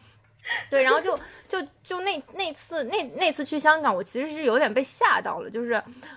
[0.70, 5.74] 对，然后就就就那那次那那次去香港，我其实是有点被吓到了，就是，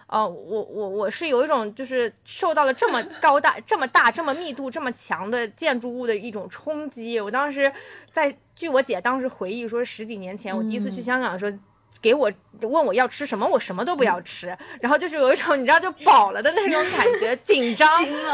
[0.08, 7.20] 呃，我我我是有一种就是受到了这么高大、这么大、这么密度、这么强的建筑物的一种冲击。
[7.20, 7.72] 我当时
[8.12, 11.58] 在据我姐当时回忆说，十几年前我第一次去香港的时候。
[12.02, 12.32] 给我
[12.62, 17.90] 问我要吃什么，我什么都不要吃， 然后就是有一种你知道就饱了的那种感觉， 紧张，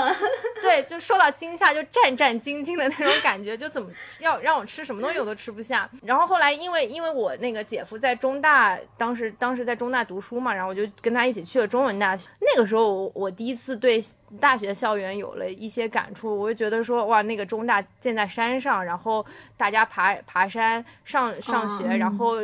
[0.62, 3.90] 对，就受到惊吓就战战兢兢的那种感觉，就怎么
[4.20, 5.90] 要让我吃什么东西我都吃不下。
[6.04, 12.26] 然后后来因为因为我那个姐夫在中大，当时当时在中大读书嘛，然后我就跟他一起去了中文大学。
[12.40, 14.04] 那个时候我我第一次对
[14.40, 19.26] 大学校园有了一些感触，我就觉得说哇，那个中大建在山上，然后
[19.58, 22.38] 大家爬爬山上上学，然后。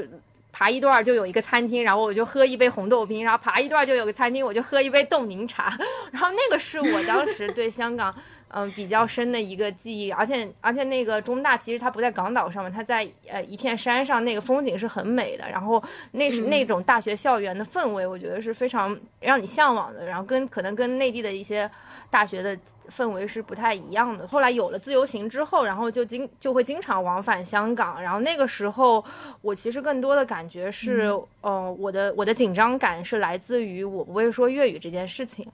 [0.52, 5.78] 爬一段就有一个餐厅，然后我就喝一杯红豆冰，然后爬一段就有个餐厅，我就喝一杯冻柠茶，
[6.12, 8.14] 然后那个是我当时对香港
[8.54, 15.82] 嗯比较深的一个记忆，而且而且那个中大其实它不在港岛上面，它在呃一片山上，那个风景是很美的，然后
[16.12, 21.70] 那是那种大学校园的氛围，我觉得是非常让你向往的，然后跟可能跟内地的一些。
[22.10, 22.58] 大学的
[22.90, 24.28] 氛围是不太一样的。
[24.28, 28.04] 后来有了自由行之后，然后就经就会经常往返香港。
[28.04, 29.02] 然后那个时候，
[29.42, 31.10] 我其实更多的感觉是，
[31.42, 35.48] 嗯，我的我的紧张感是来自于我不会说粤语这件事情。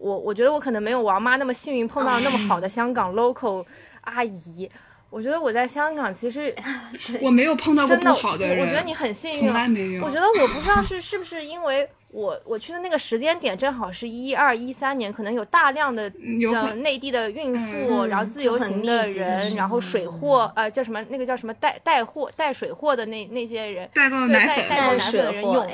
[0.00, 3.64] 我我觉得我可能没有王妈那么幸运碰到那么好的香港 local
[4.02, 4.70] 阿姨。
[5.10, 6.54] 我觉得我在香港其实
[7.22, 8.60] 我没有碰到过不好的人。
[8.60, 10.04] 我觉得你很幸运，从来没有。
[10.04, 11.88] 我觉得我不知道是是不是因为。
[12.10, 25.66] 我我去的那个时间点正好是一二一三年，可能有大量的的内地的孕妇，然后自由行的人，然后水货呃叫什么那个叫什么带带货带水货的那那些人，带购奶粉代购奶粉的人涌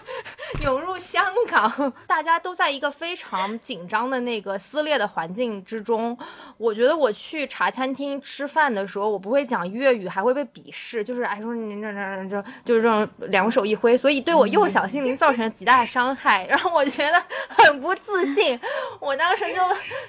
[0.62, 6.16] 涌入香港， 大家都在一个非常紧张的那个撕裂的环境之中。
[6.56, 15.82] 我觉得我去茶餐厅吃饭的时候，我不会讲粤语，还会被鄙视，就是哎说你这这这就是这种两手一挥，所以对我幼小心灵造成极大。
[15.92, 18.58] 伤害，然后我觉得很不自信。
[19.00, 19.60] 我当时就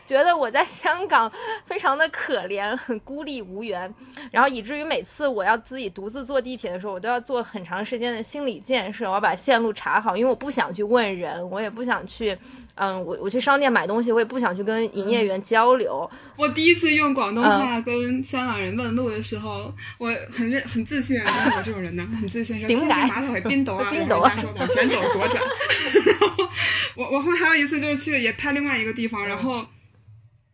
[0.05, 1.29] 觉得我在香港
[1.65, 3.93] 非常的可怜，很孤立无援，
[4.31, 12.35] 然后以至于每次我要自己独自坐地铁的时候，我都要做很长时间的心理建设，我要把线路查好，因为我不想去问人，我也不想去，
[12.73, 16.09] 嗯，我我去商店买东西，我也不想去跟营业员交流。
[16.35, 25.35] 我第一次用广东话跟香港人问路的时候，我很认很自信，像我这种人呢，很自信说：“天马桶冰抖啊，冰斗啊，说往前走，左转。”
[26.03, 26.49] 然后
[26.95, 29.63] 我我后面还有一次就是去也拍另外一个地方，然后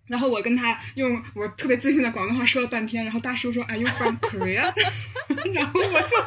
[0.08, 4.70] 然后我跟他用我特别自信的广东话说了半天，然后大叔说 Are you from Korea？
[5.54, 6.18] 然后我就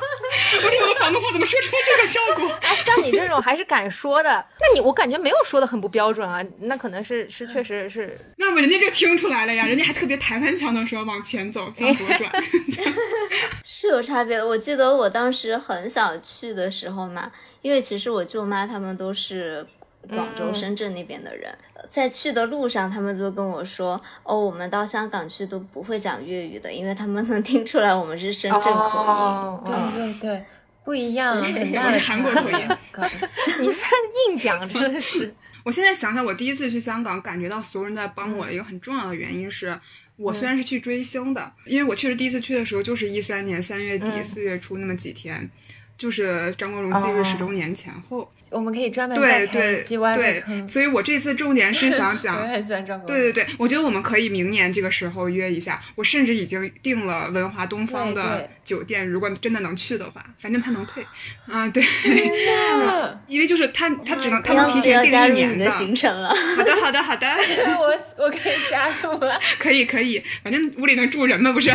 [0.65, 2.55] 我这我的广东话怎么说出这个效果？
[2.61, 4.31] 哎，像你这种还是敢说的，
[4.61, 12.31] 那你我感觉没有说的很不标准啊，那可能是是确实是， 那么人家就听出来了呀，人家还特别台湾腔的说往前走，向左转，
[13.65, 14.47] 是有差别的。
[14.47, 17.31] 我记得我当时很想去的时候嘛。
[17.63, 19.65] 因为其实我舅妈他们都是
[20.09, 21.57] 广州、深圳那边的人，
[21.93, 30.45] 在去的路上，他们就跟我说：“哦，我们到香港去都不会讲粤语的，因为他们能听出来我们是深圳口音。”对对对，
[30.85, 32.67] 不一样，很 大的韩国口音。
[33.61, 33.85] 你是
[34.31, 35.35] 硬讲，真的是。
[35.65, 39.79] 我现在想想，我第一次去香港，感觉到所有人在帮我，一个很重要的原因是
[40.17, 45.51] 我虽然是去追星的，因为我确实第一次去的时候就是一三年三月底四月初那么几天。
[45.99, 48.33] 就是张国荣忌日十周年前后。
[48.53, 49.83] 我们可以专门对对
[50.17, 53.17] 对，所以我这次重点是想讲， 我很喜欢张国荣。
[53.17, 55.81] 对对对，我觉得我们可以明年这个时候约一下。
[55.95, 61.05] 我甚至已经定了文华东方的酒店，如果真的能去的话，反正他能退。
[61.51, 61.83] 啊，对。
[63.27, 66.29] 因为就是他他只能他能提前订一年的行程了。
[66.29, 67.27] 好的好的好的，
[67.81, 69.41] 我我可以加入了。
[69.59, 71.73] 可以可以，反正屋里能住人嘛，不是？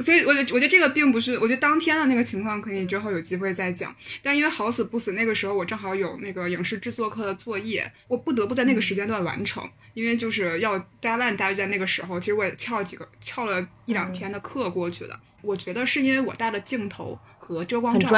[0.00, 3.94] 所以我觉我觉得这个并不是，我觉得当天的那个情况可以之后有机会再讲。
[4.22, 5.24] 但因为好死不死那。
[5.24, 12.20] 个时候我正好有那个影视制作课的作业，我不得不在那个时间段完成，因为就是要 deadline 大约在那个时候。
[12.20, 15.18] 其实我也翘了几个，翘了一两天的课过去的。
[15.44, 18.08] 我觉得是因为我带了镜头和遮光罩，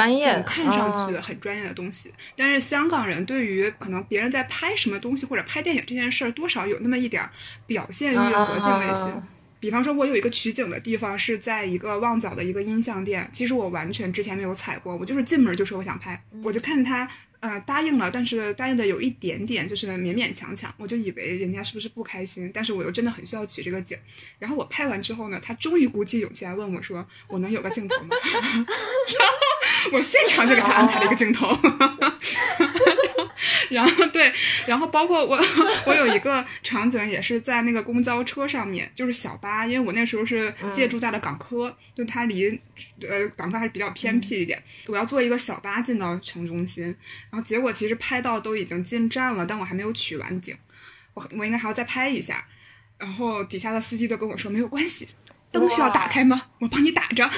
[0.43, 2.13] 看上去很专业的东西。
[2.35, 7.27] 但是香港人对于可能别人在拍什么东西或者拍电影这件事儿，多少有那么一点
[7.65, 9.21] 表现欲和敬畏心。
[9.59, 17.09] 比方说，我有一个取景的地方是在一个旺角的一个音像店，其实我完全之前没有踩过，我就是进门就说我想拍，我就看他，
[17.39, 23.97] 呃，答应了，但是答应的有一点点，就是勉勉强强，我就以为人家是不是不开心，但是我又真的很需要取这个景，
[24.39, 28.15] 然后我拍完之后呢，他终于鼓起勇气来问我说，我能有个镜头吗？
[29.91, 31.47] 我现场就给他安排了一个镜头，
[33.69, 34.31] 然后对，
[34.65, 35.39] 然后包括我，
[35.85, 42.49] 我有一个场景也是在那个公交车上面，就是小巴，因为我那时候是借住在了港科，就它离
[43.01, 46.83] 呃港科还是比较偏僻一点，我要坐一个小巴进到城中心，
[47.29, 50.55] 然后结果其实拍到都已经进站了，但我还没有取完景，
[51.13, 52.45] 我我应该还要再拍一下，
[52.97, 55.07] 然后底下的司机都跟我说没有关系。
[55.59, 56.41] 灯需要打开吗？
[56.59, 57.29] 我帮你打着。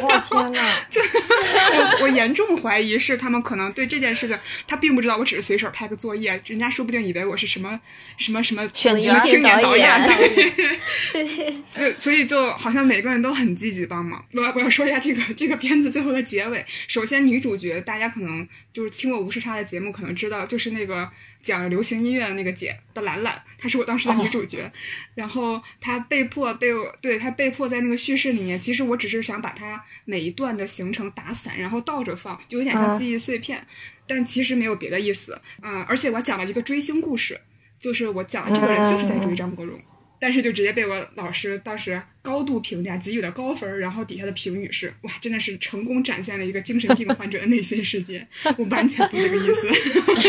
[0.00, 0.76] 我天哪！
[1.98, 7.78] 我我严重怀疑是他们可能对这件事情，他并不知道我只是随手拍个作业，人家说不定以为我是什么
[8.16, 9.90] 什么什么选什么青年导演。
[11.12, 11.54] 对，
[11.92, 14.24] 就所以就好像每个人都很积极帮忙。
[14.32, 16.64] 我我要说一下这个这个片子最后的结尾。
[16.88, 21.08] 首先，女主角大家可能就是听过吴世差的节目，可能知道就是那个。
[21.44, 24.72] 讲流行音乐的那个姐的兰兰，她是我当时的女主角，
[25.14, 26.68] 然后她被迫被
[27.02, 33.64] 对她被迫在那个叙事里面，其实我只是想把她每一段的行程打散，然后倒着放，就有点像记忆碎片，
[34.06, 37.38] 但其实没有别的意思，嗯，而且我讲了一个追星故事，
[37.78, 39.78] 就是我讲的这个人就是在追张国荣。
[40.20, 48.26] 但是就直接被我老师当时高度评价，给予了高分然后底下的评语是：哇，真的是成功展现了一个精神病患者的内心世界。
[48.56, 49.68] 我完全不这个意思，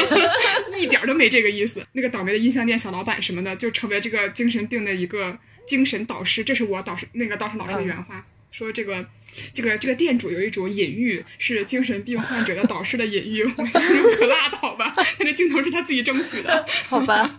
[0.81, 1.81] 一点都没这个意思。
[1.93, 6.43] 那个倒霉的音像店小老板什么的，就成为这个精神病的一个精神导师。
[6.43, 9.05] 这是我导师那个导师老师的原话，说这个
[9.53, 13.43] 这个这个店主有一种隐喻，是精神病患者的导师的隐喻。
[13.43, 13.81] 我说
[14.17, 17.31] 可拉倒吧，他这镜头是他自己争取的， 好吧。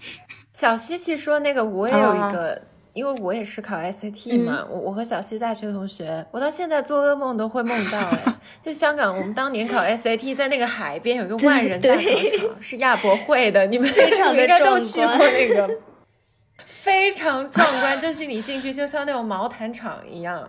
[0.59, 2.59] 小西奇说：“那个我也有一个，
[2.95, 4.67] 因为我也是考 SAT 嘛。
[4.71, 7.99] 我我和小西大学同学，我到现在做噩梦都会梦到。
[7.99, 13.87] 哎， 就香港，我们当年考 SAT 在那个海边有一个万人大广场，是亚博会的，你们
[14.33, 15.71] 应该都去过那个，
[16.65, 18.01] 非常壮观。
[18.01, 20.49] 就是你进去就像那种毛毯场一样。”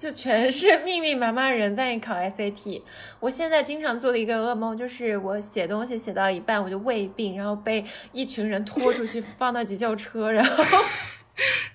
[0.00, 2.80] 就全是 密密麻麻人在考 SAT。
[3.20, 10.64] 我现在经常做的一个噩梦就是，我写东西写到一半，我就胃病，然后被一群人拖出去 放到急救车，然后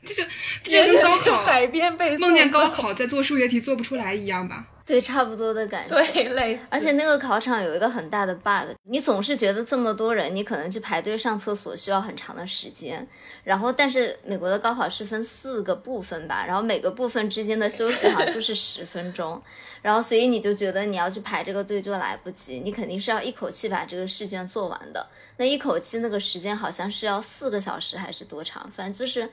[0.04, 0.24] 这就
[0.64, 4.66] 这就跟高考海边被梦见高考在做数学题做不出来一样吧。
[4.86, 5.96] 对，差不多的感觉。
[5.96, 6.62] 对，类似。
[6.70, 13.08] 而且那个考场有一个很大的 bug，你总是觉得这么多人，你可能去排队上厕所需要很长的时间。
[13.44, 19.42] 然后，但是美国的高考是分四个部分吧，然后每个部分之间的休息好像就是十分钟。
[19.82, 25.08] 然后，所以你就觉得你要去排这个队就来不及，你肯定是要一口气把这个试卷做完的。
[25.38, 28.70] 那一口气那个时间好像是要四个小时还是多长？
[28.72, 29.28] 反正就是。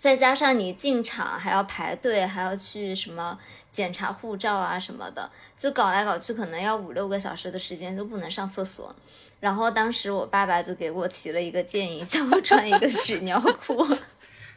[0.00, 3.38] 再加上你进场还要排队，还要去什么
[3.70, 8.96] 检查护照啊什么的，就搞来搞去，可能要五六个小时的时间都不能上厕所。
[9.40, 13.86] 然后当时我爸爸就给我提了一个建议，叫我穿一个纸尿裤。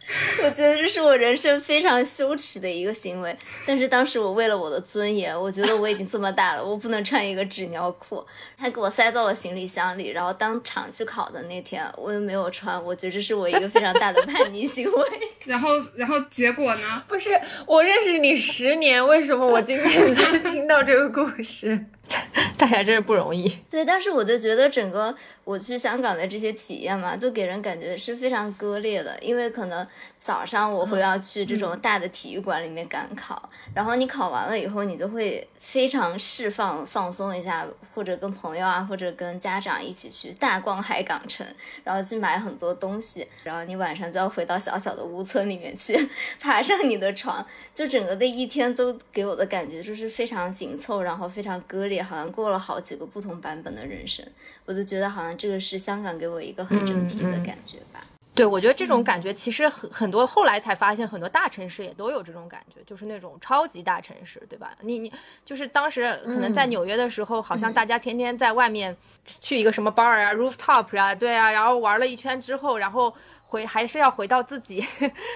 [0.44, 3.36] 我觉得这是我人生非常羞耻的一个行为，
[3.66, 8.24] 但是当时我为了我的尊严，我觉得我已经这么大了，我不能穿一个纸尿裤。
[8.58, 15.10] 他给我塞到了行李箱里，然后当场去考的那天，我又没有穿，我觉得这是我一个非常大的叛逆行为。
[15.46, 17.04] 然后，然后结果呢？
[17.08, 17.30] 不是
[17.66, 21.86] 我认识你十年，为什么我今天才听到这个故事？
[22.58, 23.50] 大家真是不容易。
[23.70, 29.18] 对，但是我就觉得整个我去香港的这些体验嘛，就给人感觉是非常割裂的。
[29.22, 29.86] 因为可能
[30.24, 41.46] 早上我会要去这种大的体育馆里面赶考，然后你考完了以后，你就会非常释放、放松一下，或者跟朋友啊，或者跟家长一起去大逛海港城，
[41.84, 46.10] 然后去买很多东西，然后你晚上就要回到小小的屋村里面去，
[46.40, 52.02] 爬上你的床，就整个的一天都给我的感觉就是非常紧凑，然后非常割裂。
[52.02, 54.26] 好像过了好几个不同版本的人生，
[54.64, 58.06] 我就觉得好像这个是香港给我一个很整体的感觉吧。
[58.36, 64.72] 对，我觉得这种感觉其实很很多，后来才发现很多大城市也都有这种感觉，就是那种超级大城市，对吧？
[64.82, 65.14] 你你
[65.46, 73.14] 就是当时可能在纽约的时候，好像大家天天在外面去一个什么 bar 啊、rooftop 啊，对啊，然后玩了一圈之后，然后
[73.46, 74.84] 回还是要回到自己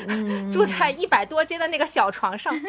[0.51, 2.51] 住在一百多间的那个小床上。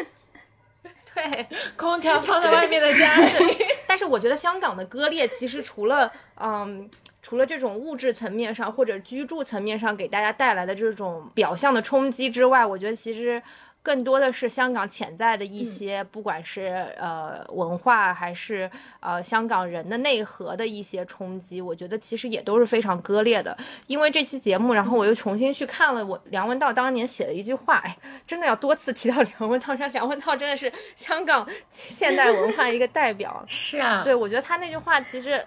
[1.15, 3.57] 对， 空调放在外面的家里。
[3.87, 6.89] 但是我觉得香港的割裂，其实除了嗯，
[7.29, 13.43] 除了这种物质层面上或者居住层面上给大家带来的这种表象的冲击之外，我觉得其实。
[13.83, 18.71] 更多的是香港潜在的一些，不管是呃文化还是
[19.01, 23.57] 呃香港人的内核的一些冲击，我觉得其实也都是非常割裂的。
[23.87, 33.43] 因为这期节目，然后我又重新去看了我梁文道当年写的一句话，哎，真的要多次提到梁文道，像 梁文道真的是香港 现代文化一个代表。
[33.49, 35.43] 是啊，对我觉得他那句话其实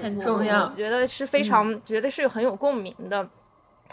[0.00, 3.28] 很重要，我觉得是非常觉得是很有共鸣的。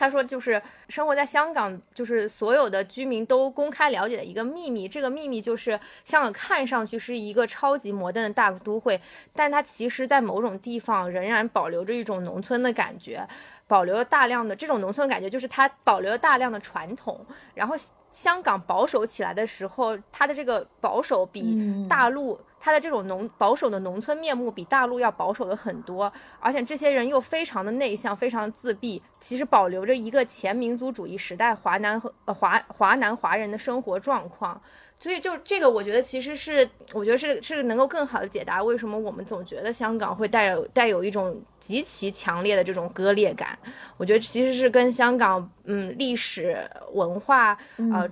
[0.01, 4.87] 他说：“就是生活在香港，就是所有的居民都公开了解的一个秘密。
[4.87, 8.99] 这个秘密就是香港看上去是一个超级摩登的大都会，
[9.31, 13.23] 但它其实，在某种地方仍然保留着一种农村的感觉，
[13.67, 17.23] 保留了大量的这种农村感觉，就是它保留了大量的传统。
[17.53, 17.75] 然后，
[18.09, 34.61] 香港保守起来的时候，它的这个保守比大陆。”他的这种农保守的农村面目比大陆要保守的很多，而且这些人又非常的内向，非常自闭，其实保留着一个前民族主义时代华南和华华南华人的生活状况。
[34.99, 43.57] 所以就这个，我觉得其实是，我觉得是是能够更好的解答为什么我们总觉得香港会带有带有一种极其强烈的这种割裂感。
[43.97, 48.07] 我觉得其实是跟香港嗯历史文化呃。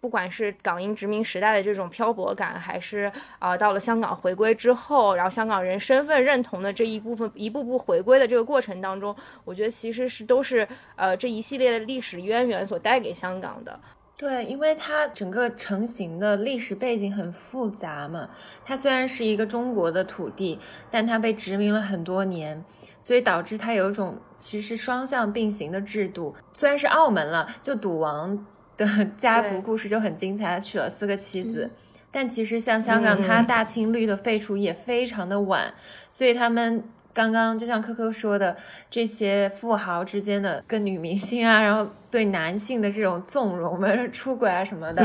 [0.00, 9.14] 不管是港英殖民时代的这种漂泊感，还是啊到了香港回归之后，然后香港人身份认同的这一部分一步步回归的这个过程当中，
[9.44, 10.66] 我觉得其实是都是
[10.96, 13.78] 呃这一系列的历史渊源所带给香港的。
[14.18, 18.30] 对，因为它整个成型的历史背景很复杂嘛，
[18.64, 20.58] 它虽然是一个中国的土地，
[20.90, 22.64] 但它被殖民了很多年，
[22.98, 26.34] 所以导致它有一种其实双向并行的制度。
[26.54, 28.46] 虽然是澳门了，就赌王。
[28.76, 28.86] 的
[29.18, 31.70] 家族故事就很精彩，他娶了四个妻子，
[32.10, 35.72] 但其实像香港，它大清律的废除也非常的晚，
[36.10, 38.56] 所以他们刚刚就像科科说的，
[38.90, 45.02] 这些富豪之间的跟女明星啊，然后对男性的这种纵容嘛、 出轨啊什么的，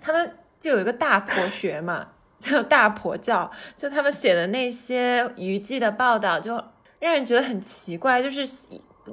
[0.00, 2.08] 他们就有一个大婆学嘛，
[2.40, 6.52] 就大婆教，就他们写的那些娱记的报道，就
[6.98, 8.44] 让人觉得很奇怪，就是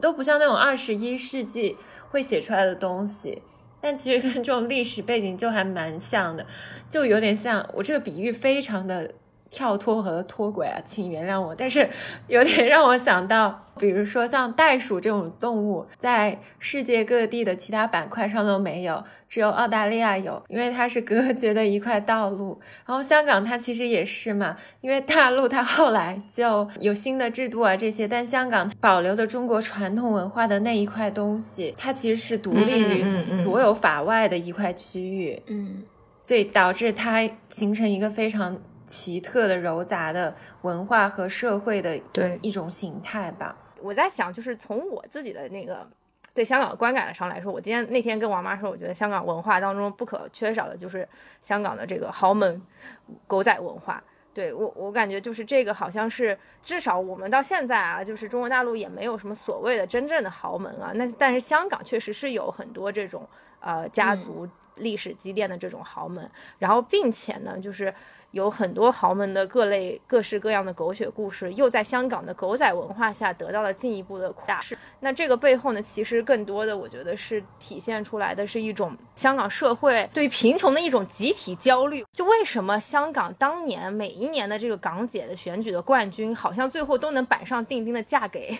[0.02, 1.76] 都不像那种二十一世纪
[2.10, 3.42] 会写出来的东西。
[3.82, 6.46] 但其实跟这种历史背景就还蛮像的，
[6.90, 9.12] 就有点像我这个比喻非常的
[9.50, 11.56] 跳脱和脱轨啊，请原谅我。
[11.56, 11.90] 但是
[12.28, 19.04] 有点 让我想到，比如说像袋鼠这种动物，在世界各地的其他板块上都没有。
[19.28, 22.60] 只有澳大利亚有，因为它是隔绝的一块道路。
[22.84, 35.40] 然后香港它其实也是嘛，因为大陆它后来就有新的制度啊这些，但香港保留的中国传统文化的那一块东西，它其实是独立于所有法外的一块区域。
[35.46, 35.84] 嗯，
[36.20, 38.58] 所以导致它形成一个非常
[38.90, 43.56] 奇特的糅杂的文化和社会的对一种形态吧。
[43.82, 45.88] 我在想，就是从我自己的那个。
[46.32, 51.06] 对香港的观感上来说，我今天那天跟王妈说，我觉得香港文化当中不可缺少的就是
[51.42, 52.62] 香港的这个豪门
[53.28, 54.02] 狗仔文化。
[54.32, 60.92] 对我，我感觉就是这个好像是至少我们到现在啊，就是中国大陆也没有什么所谓的真正的豪门啊。
[60.94, 63.28] 那但是香港确实是有很多这种
[63.60, 66.30] 呃家族历史积淀的这种豪门，
[66.60, 67.94] 然后并且呢，就是。
[68.32, 74.60] 有很多豪门的各类各式各样的狗血故事，又在香港的狗仔文化下得到了进一步的扩大。
[75.00, 82.06] 那这个背后呢，其实更多的我觉得是体现出来的是一种香港社会对贫穷的一种集体焦虑。
[82.14, 88.56] 就为什么香港当年每一年的这个港姐的选举的冠军，好像最后都能板上钉钉的嫁给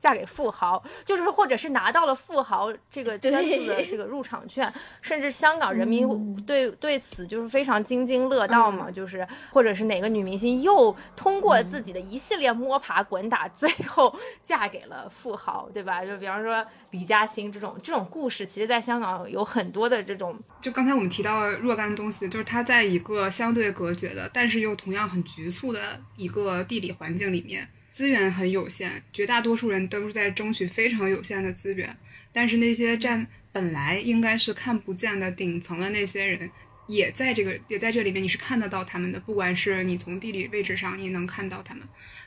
[0.00, 8.87] 嫁给富豪，就是或者是拿到了富豪这个圈子的这个入场券，甚至香港人民对对此就是非常津津乐道嘛。
[8.90, 14.14] 就是，或者是哪个女明星又通过自己的一系列摸爬滚打，最后
[14.44, 16.04] 嫁给了富豪，对吧？
[16.04, 20.38] 就比方说李嘉欣这种这种故事，其实在香港有很多的这种。
[20.60, 31.96] 就刚才我们提到若干东西，就是它在一个相对隔绝的，但是又同样很局促的一个地理环境里面，资源很有限，绝大多数人都是在争取非常有限的资源，
[32.32, 36.50] 但是那些占本来应该是看不见的顶层的那些人。
[36.88, 39.20] 也在这个也在这里面，你是看得到他们的。
[39.20, 41.84] 不管是你从地理位置上，你能看到他们；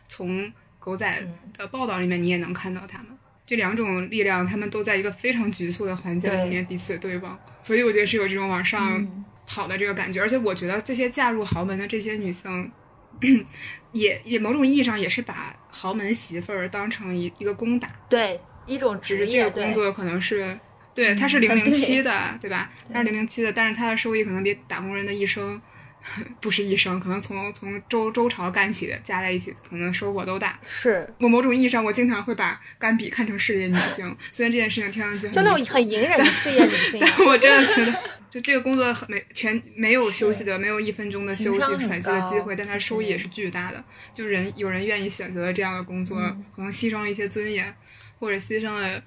[0.08, 3.08] 从狗仔的报道里面，你也能看到他们。
[3.44, 10.22] 这两种力量，他们都在一个非常局促的环境里面彼此对望，所以我觉得是有这种往上跑的这个感觉。
[10.22, 12.72] 而且我觉得这些嫁入豪门的这些女生，
[13.92, 20.60] 也也某种意义上也是把豪门媳妇儿当成一一个攻打，对一种职业工作可能是。
[20.94, 22.70] 对，他是零零七的，对吧？
[22.92, 25.60] 他是零零七的，但是他的收益可能比打工人的一生
[26.42, 30.60] 不是一生，可能从从周周朝干起的加在一起，可能收获都大。
[30.68, 37.96] 是我某种意义上，我经常会把甘比看成事业女性，虽然这件事情听上去就那种很隐忍的事业女性，但我真的觉得，
[38.30, 43.82] 就这个工作没全没有休息的，没有一分钟的休息喘息的机会，但他收益也是巨大的。
[44.14, 46.18] 就人有人愿意选择这样的工作，
[46.56, 47.74] 可能牺牲了一些尊严，
[48.20, 49.02] 或者牺牲了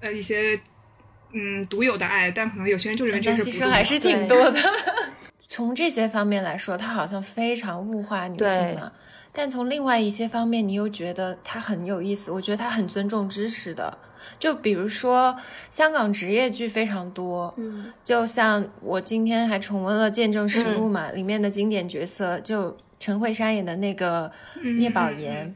[0.00, 0.60] 呃一些。
[1.34, 4.58] 嗯，独有的爱，但可能有些人就认为这是牺牲还是挺多的。
[5.36, 8.92] 从这些方面来说，他好像非常物化女性了。
[9.36, 12.30] 但从另外一些方面，你又觉得他很有意思。
[12.30, 13.98] 我觉得他很尊重知识的。
[14.38, 15.36] 就比如说，
[15.68, 17.52] 香港职业剧非常多。
[17.56, 24.30] 嗯，就像我今天还重温了《见证实录》嘛，里面的经典角色，就陈慧珊演的那个
[24.62, 25.54] 聂宝言。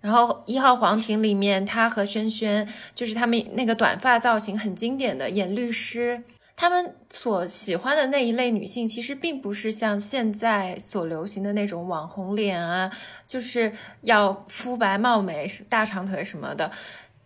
[0.00, 6.22] 然后一号皇庭里面，他和轩轩就是他们那个短发造型很经典的演律师，
[6.56, 12.90] 他们所喜欢的那一类女性，其实并不是像现在所流行的那种网红脸啊，
[13.26, 16.70] 就是要肤白貌美、大长腿什么的。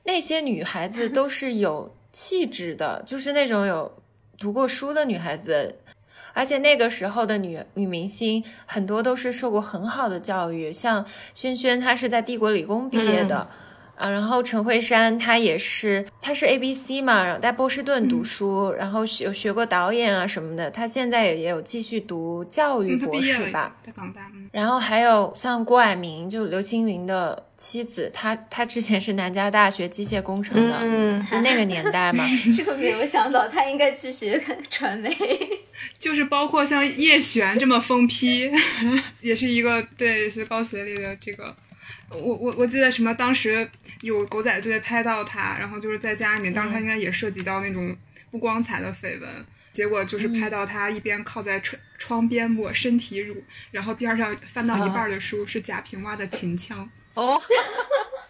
[0.05, 4.03] 那些女孩子都是有气质的，就是那种有
[4.39, 5.77] 读过书的女孩子。
[6.35, 13.49] 而且那个时候的女女明星很多都是受过很好的教育，像萱萱，她是在帝国理工毕业的。
[13.97, 20.71] 啊，然后陈慧珊她也是，她是 A B C 嘛，然后在波士顿读书，然后有学过导演啊什么的。
[20.71, 24.31] 她现在也也有继续读教育博士吧，在港大。
[24.53, 32.25] 然后还有像郭蔼明，就刘青云的妻子，她她之前是南加大学机械工程的，嗯，就那个年代嘛。
[32.57, 35.11] 这个没有想到，她应该去学传媒。
[35.99, 38.51] 就是包括像叶璇这么疯批，
[39.21, 41.55] 也是一个对，是高学历的这个。
[42.11, 43.13] 我我我记得什么？
[43.15, 43.69] 当时
[44.03, 47.97] 有狗仔队拍到他，然后就是在家里面，当时他应该也涉及到那种
[48.31, 49.47] 不光彩的绯闻。
[49.73, 53.43] 结果就是拍到他一边靠在窗窗边抹身体乳，
[53.73, 56.89] 然后边上翻到一半的书是贾平凹的《秦腔》。
[57.21, 57.43] 哦。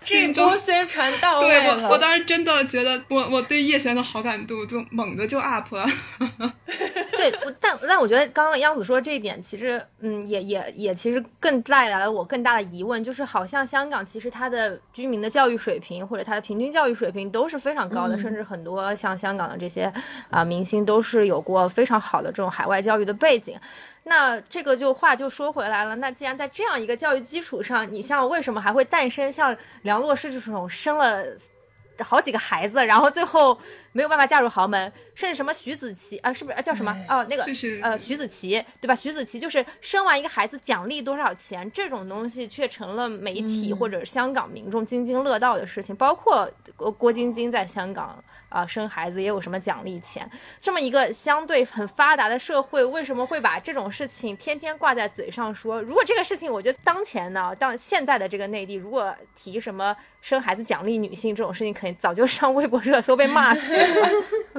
[0.04, 1.76] 这波宣传到位了。
[1.76, 5.86] 对我，我当时真的觉得，我我对叶璇的好感度就猛的就 up 了。
[7.16, 19.90] 对，但但我觉得刚刚央子说这一点，其实嗯，也也也其实更带来了我更大的疑问，就是好像香港其实它的居民的教育水平或者它的平均教育水平都是非常高的，甚至很多像香港的这些
[20.30, 23.58] 啊明星都是有过非常好的这种海外教育的背景。
[24.06, 31.24] 那这个就话就说回来了，那既然在这样一个教育基础上，你像为什么还会诞生像梁洛施这种生了
[32.00, 33.58] 好几个孩子，然后最后
[33.92, 37.44] 没有办法嫁入豪门，甚至什么徐子淇啊，是不是啊叫什么哦那个
[37.82, 38.94] 呃徐子淇对吧？
[38.94, 46.46] 徐子淇就是生完一个孩子奖励多少钱这种东西，却成了媒体或者香港民众津津乐道的事情，包括
[46.76, 48.22] 郭郭晶晶在香港。
[48.54, 50.30] 啊，生孩子也有什么奖励钱？
[50.60, 55.82] 这么一个相对很发达的社会，为什么会把这种事情天天挂在嘴上说？
[55.82, 64.08] 如果这个事情，我觉得当前呢，当现在的这个内地，如果提什么生孩子奖励女性这种事情，肯定早就上微博热搜被骂死了。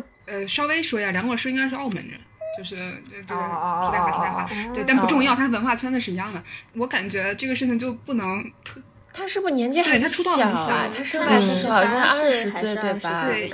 [0.27, 2.19] 呃，稍微说一下，梁老师应该是澳门人，
[2.57, 2.75] 就是
[3.09, 6.43] 就是题外话，题外话，对，但不重要，他文化圈子是一样的。
[6.75, 8.81] 我感觉这个事情就不能特。
[9.16, 10.91] 他是不是年纪很小啊？
[10.95, 13.26] 他生孩子的时候好像二十岁对吧？
[13.26, 13.49] 对，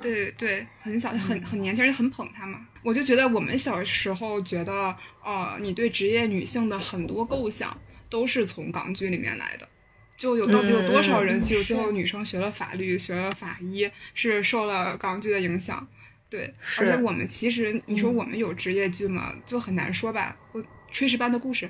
[0.00, 2.60] 对对，很小，很很年轻，而且很捧他嘛。
[2.84, 7.76] 我就觉得我们小时候觉得，呃，你对职业女性的很多构想
[8.08, 9.68] 都是从港剧里面来的。
[10.16, 15.84] 就有到底有多少人就最后女生学了法律、学了法医，是受了港剧的影响？
[16.30, 19.34] 对，而且我们其实你说我们有职业剧吗？
[19.44, 20.36] 就很难说吧。
[20.52, 21.68] 我炊事班的故事。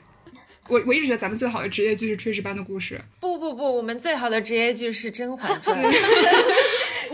[0.69, 3.01] 我我一直觉得咱们最好的职业剧是炊事班的故事。
[3.21, 5.83] 不不不，我们最好的职业剧是《甄嬛传》。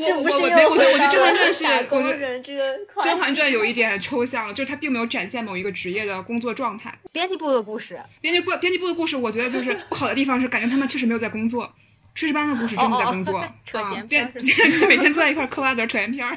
[0.03, 2.75] 这不是我我我觉得《甄嬛传》是打工人这个。
[3.05, 6.97] 《甄嬛传》有一点抽象了，就是它并没有展现某一个职业的工作状态。
[7.13, 11.71] 编辑部的故事，编辑部编辑部的故事，我觉得就是不好的地方是感觉他们确实没有在工作。
[12.15, 13.39] 炊事班的故事真的在工作，
[13.73, 16.37] 啊，编 就每天坐在一块嗑瓜子扯闲篇儿。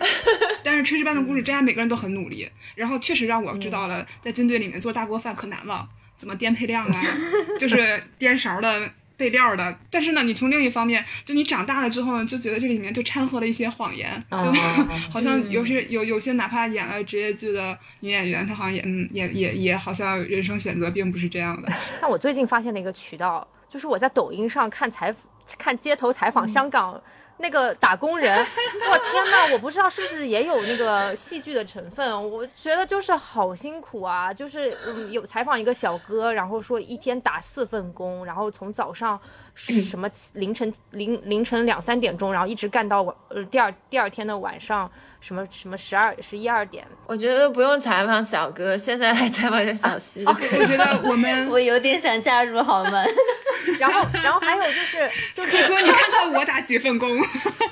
[0.63, 5.87] 但是炊事班的故事，真的每个人都很努力，然后确实让我知道了，在军队里面做大锅饭可难了。
[6.17, 7.01] 怎么颠配料啊？
[7.59, 9.77] 就是颠勺的备料的。
[9.91, 14.51] 但是呢，你从另一方面，就你长大了之后呢，就觉得这里面就掺和了一些谎言，就
[15.11, 21.71] 好像有些有有些哪怕演了职业剧的女演员，她好像也嗯也也也好像人生选择并不是这样的。
[22.01, 25.13] 但我最近发现了一个渠道，就是我在抖音上看采
[25.57, 27.01] 看街头采访香港。
[27.37, 28.37] 那个打工人，
[28.89, 32.31] 我天呐，我不知道是不是也有那个戏剧的成分。
[32.31, 34.75] 我觉得就是好辛苦啊，就是，
[35.09, 39.19] 有采访一个小哥，然后说一天打四份工，然后从早上
[39.55, 44.89] 什么凌晨凌凌晨两三点钟，然后一直干到晚呃第二第二天的晚上。
[45.21, 46.85] 什么什么十二十一二点？
[47.05, 50.25] 我觉得不用采访小哥，现在来采访一下小西。
[50.25, 50.33] 我
[50.65, 53.07] 觉得我们 我有点想加入豪门。
[53.79, 57.09] 然后然后还有就是，就是 哥，你看看我打几份工？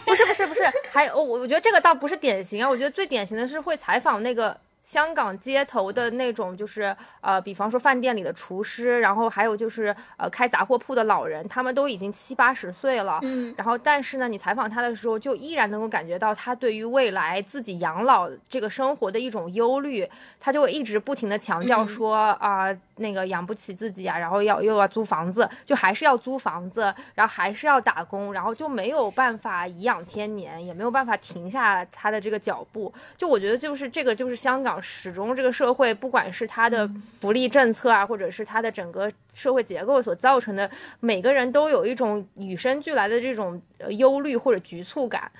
[0.05, 0.61] 不是不是不是，
[0.93, 4.57] 还有我我觉得这个倒不是典型啊，我觉得最典型的是会采访那个。
[4.83, 13.19] 香港街头的那种，就是呃，比方说饭店里的厨师，然后还有就是呃，开杂货铺的老人，他们都已经七八十岁了。
[13.21, 13.53] 嗯。
[13.55, 20.09] 然后，但是呢，你采访他的时候，就依然能够感觉到他对于未来自己养老这个生活的一种忧虑。
[20.39, 26.81] 他就一直不停的强调说啊，那个养不起自己啊，然后要又要租房子，就还是要租房子，
[27.13, 32.91] 然后还是要打工，然后就没有办法颐养天年，也没有办法停下他的这个脚步。
[33.15, 34.70] 就我觉得，就是这个，就是香港。
[34.79, 36.87] 始终这个社会，不管是它的
[37.19, 40.69] 福利政策啊，或者是它的整个社会结构所造成的，
[40.99, 43.59] 每个人都有一种与生俱来的这种
[43.89, 45.31] 忧虑或者局促感。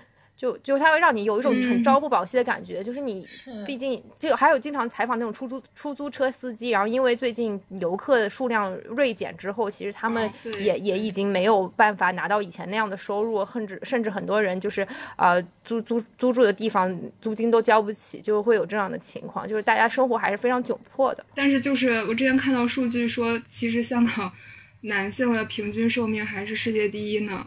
[0.42, 3.24] 就就它会让你有一种很朝不保夕的感觉，就是你
[3.64, 10.28] 毕竟就还有经常采访那种出租出租车司机，然后因为最近游客的数量锐减之后，其实他们
[10.60, 14.82] 也也已经没有办法拿到以前那样的收入，甚至甚至很多人就是
[15.16, 21.24] 啊租租租住的地方租金都交不起，就会有这样的情况，就是大家生活还是非常窘迫的。
[21.36, 24.32] 但是就是我之前看到数据说，其实香港
[24.82, 27.46] 男性的平均寿命还是世界第一呢。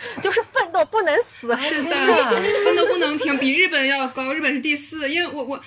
[0.22, 5.10] 就是奋斗不能死，是的，奋斗不能停，比日本要高，日本是第四。
[5.10, 5.60] 因为我我，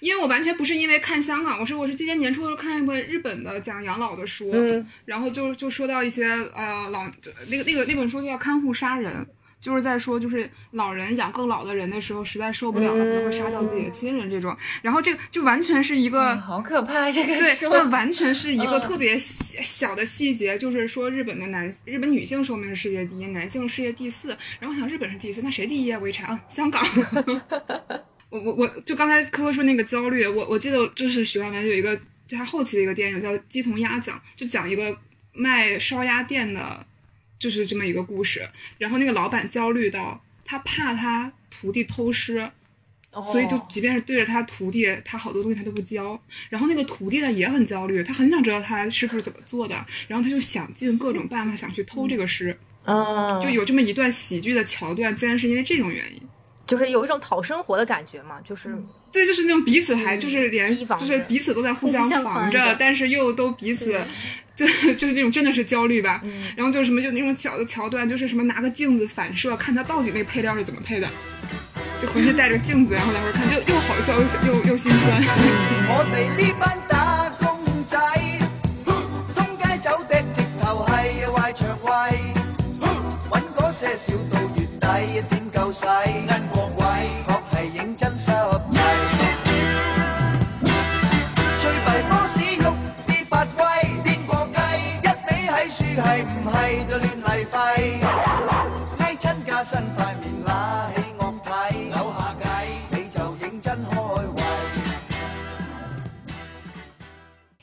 [0.00, 4.52] 因为我完全不是因为看香港，我是我是今年年初的时候看一本日本的讲养老的书，
[5.04, 6.24] 然后就就说到一些
[6.54, 7.04] 呃老
[7.48, 9.12] 那个那个那本书叫《看护杀人》。
[9.58, 14.56] 就是在说，就是老人养更老的人的时候，实在受不了了，可能会杀掉自己的亲人这种。
[14.82, 24.36] 然后这个就完全是一个好可怕，这个对，那完全是一个特别小的细节，就是说日本的男日本女性寿命是世界第一，男性世界第四。
[24.60, 25.98] 然后想日本是第四，那谁第一啊？
[26.00, 26.86] 我一查啊，香港。
[28.30, 31.98] 我我我就刚才科科说那个焦虑，我我记得就是许冠文有一个
[32.30, 34.96] 他后期的一个电影叫《鸡同鸭讲》，就讲一个
[35.32, 36.86] 卖烧鸭店的。
[37.38, 42.50] 就是这么一个故事，然后那个老板焦虑到他怕他徒弟偷师，
[43.26, 46.20] 所以就即便是对着他徒弟，他好多东西他都不教。
[46.48, 49.74] 然后那个徒弟呢也很焦虑，他很想知道他师傅是怎么做的，
[50.08, 52.56] 然后他就想尽各种办法想去偷这个师。
[52.84, 56.22] 嗯，就有这么一段喜剧的桥段，竟然是因为这种原因，
[56.66, 58.76] 就是有一种讨生活的感觉嘛，就是
[59.12, 63.98] 对，就是那种彼此还就是连就是彼此都在互相防着，但是又都彼此。
[64.56, 66.22] 就 就是那种真的是焦虑吧，
[66.56, 71.06] 然后就是什么就那种小的桥段，就是什么拿个镜子反射，看他到底那配料是怎么配的，
[72.00, 75.22] 就回去带着镜子，然后来回看，就又好笑又又又心酸。
[75.92, 77.98] 我哋呢班打工仔，
[79.34, 81.90] 通街走的直头系坏肠胃，
[83.30, 84.40] 揾嗰些少到
[85.00, 86.84] 月底点够使，恩国鬼
[87.26, 88.30] 确系认真实
[88.70, 88.78] 际。
[91.58, 92.74] 最弊 boss 喐
[93.06, 93.56] 啲发威。
[95.96, 97.64] 係唔係就亂嚟廢？
[98.98, 100.48] 批親加薪塊面揦
[100.94, 101.48] 起惡睇，
[101.88, 102.44] 扭下計
[102.90, 104.38] 你就認真開胃。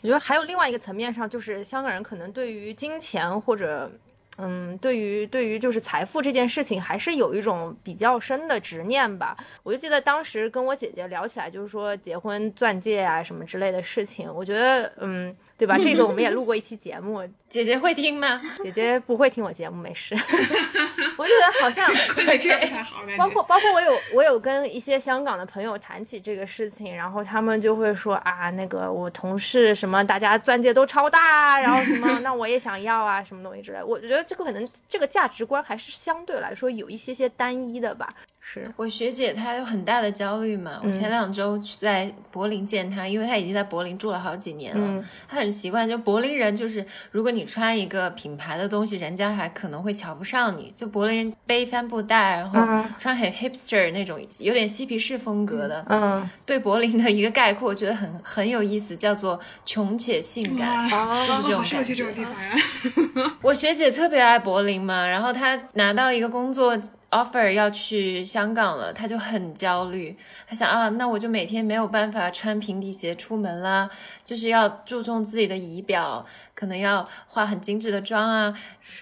[0.01, 3.91] 我觉得还有另外一个层面上，就是香港人可能对于金钱或者。
[4.37, 9.37] 嗯，对于对于就是财富这件事情，还是有一种比较深的执念吧。
[9.61, 14.27] 我就记得当时跟我姐姐聊起来，就是说结婚钻戒啊什么之类的事情。
[14.33, 15.77] 我觉得，嗯，对吧？
[15.77, 18.41] 这个我们也录过一期节目， 姐姐会听吗？
[18.63, 20.15] 姐姐不会听我节目，没事。
[21.23, 21.89] 我觉得好像
[23.17, 33.81] 包括包括我有我有跟一些香港的朋友谈起这个事情，然后他们就会说啊，那个我同事什么，大家钻戒都超大，然后什么， 那我也想要啊，什么东西之类。
[33.81, 38.13] 我觉得这个可能这个价值观还是相对来说有一些些单一的吧。
[38.45, 40.79] 是我学姐，她有很大的焦虑嘛。
[40.83, 45.87] 我前两周在柏林见她，因为她已经在柏林住了好几年了，她很习惯。
[45.87, 50.73] 就柏林人，就是如果你穿一个品牌的东西，人家还可能会瞧不上你。
[50.75, 55.83] 就柏林人背帆布袋，然后穿很 hipster 那种，有点嬉皮士风格的。
[55.87, 60.89] 嗯，对柏林的一个概括，我觉得很很有意思，叫做穷且性感，
[61.25, 63.31] 就是这种感觉。
[63.41, 66.77] 我学姐特别爱柏林嘛，然后她拿到一个工作。
[67.13, 70.17] Offer 要去香港了，他就很焦虑。
[70.47, 73.89] 他想啊，那我就每天没有办法穿平底鞋出门啦，
[74.23, 78.53] 就是要注重自己的仪表，可能要化很精致的妆啊，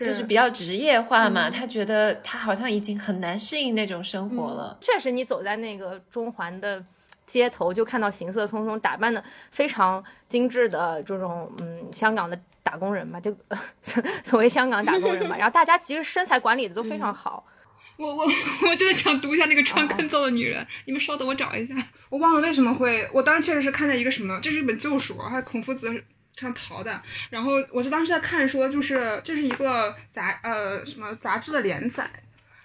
[0.02, 1.50] 就是比较职业化嘛。
[1.50, 4.78] 他觉得他好像已经很难适应那种生活了。
[4.82, 6.84] 确实，你走在那个中环的
[7.26, 13.34] 街头，就看到行色匆匆、打扮的非常精致的这种嗯香港的打工人嘛，就
[14.24, 15.36] 所谓香港打工人嘛。
[15.40, 17.46] 然后大家其实身材管理的都非常好。
[18.02, 21.76] 我我我真的想读一下那个穿坑揍的女人，你们稍等，我找一下。
[22.10, 26.04] 我忘了为什么会，我当时确实是看见一个什么，这是一本旧书，还孔夫子
[26.36, 27.00] 穿陶的。
[27.30, 32.10] 然后我就当时在看说，就是这是一个杂呃什么杂志的连载，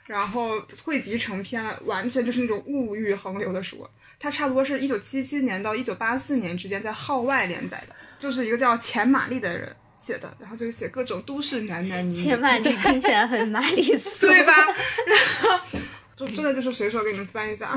[0.06, 3.86] 然后汇集成篇，完全就是那种物欲横流的书。
[4.18, 9.76] 它差不多是一九七七年到一九八四年之间在号外连载的，就是一个叫钱玛丽的人。
[10.06, 14.54] 写的，然后就是写各种都市男男女女，千万你听起来很玛丽苏，对吧？
[15.04, 15.58] 然后
[16.16, 17.76] 就真的就是随手给你们翻一下，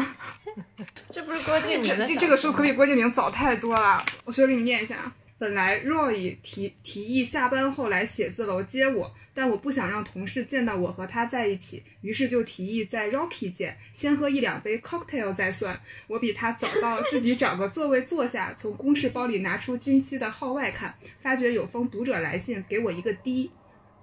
[1.11, 2.05] 这不是郭敬明的？
[2.05, 5.11] 这这个书可比郭敬明早太多了，我随手给你念一下。
[5.39, 15.79] 本来 Roy 提提议下班后来写字楼接我，但我不想让同事见到我和他在一起，于是就提议在 Rocky 见，先喝一两杯 cocktail 再算。
[16.07, 23.49] 我比他早到，自己找个座位坐下，从公事包里拿出近期的号外看，发觉有封读者来信给我一个 D，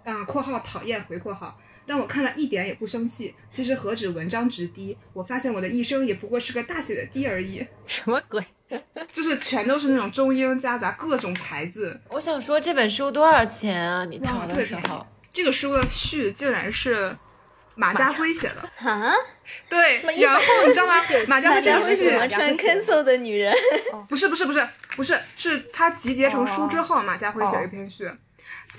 [0.04, 3.34] 啊（括号讨厌回括号），但我看了一点也不生气。
[3.50, 7.66] 其实何止文章值低，我发现我的一生也不过是个大写的 D 而已。
[7.86, 8.42] 什么鬼？
[9.12, 12.00] 就是全都是那种中英夹杂各种牌子。
[12.08, 14.04] 我想说这本书多少钱啊？
[14.04, 15.06] 你哇，淘的时特别便宜候，。
[15.32, 17.16] 这个书的序竟然是
[17.74, 19.12] 马家辉写的，啊，
[19.68, 20.94] 对，然后你知道吗？
[21.28, 21.62] 马家辉
[21.94, 23.54] 喜欢穿辉写的 Kenzo 的女人，
[24.08, 28.10] 不是不是不是不是，是他集结成书之哦后，马家辉写了一篇序。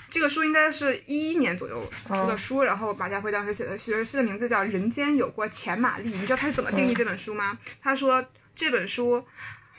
[0.10, 6.10] 这个书应该是一一年左右出哦的书，然后马家辉当时写的序，序的名字叫《人间有过钱玛丽》。
[6.12, 7.58] 你知道他是怎么嗯定义这本书吗？
[7.82, 8.26] 他说
[8.56, 9.24] 这本书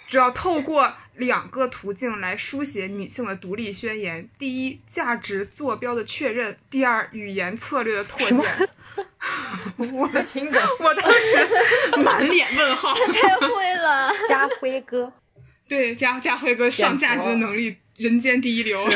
[0.09, 8.69] 只要透过两个途径来书写女性的独立宣言：第一，价值坐标的确认；第二，语言策略的拓展。
[9.77, 10.59] 我没听过。
[10.81, 12.95] 我当时满脸问号。
[13.13, 14.11] 太会了。
[14.27, 15.13] 家辉哥。
[15.69, 18.89] 对，家家辉哥上价值能力人间第一流。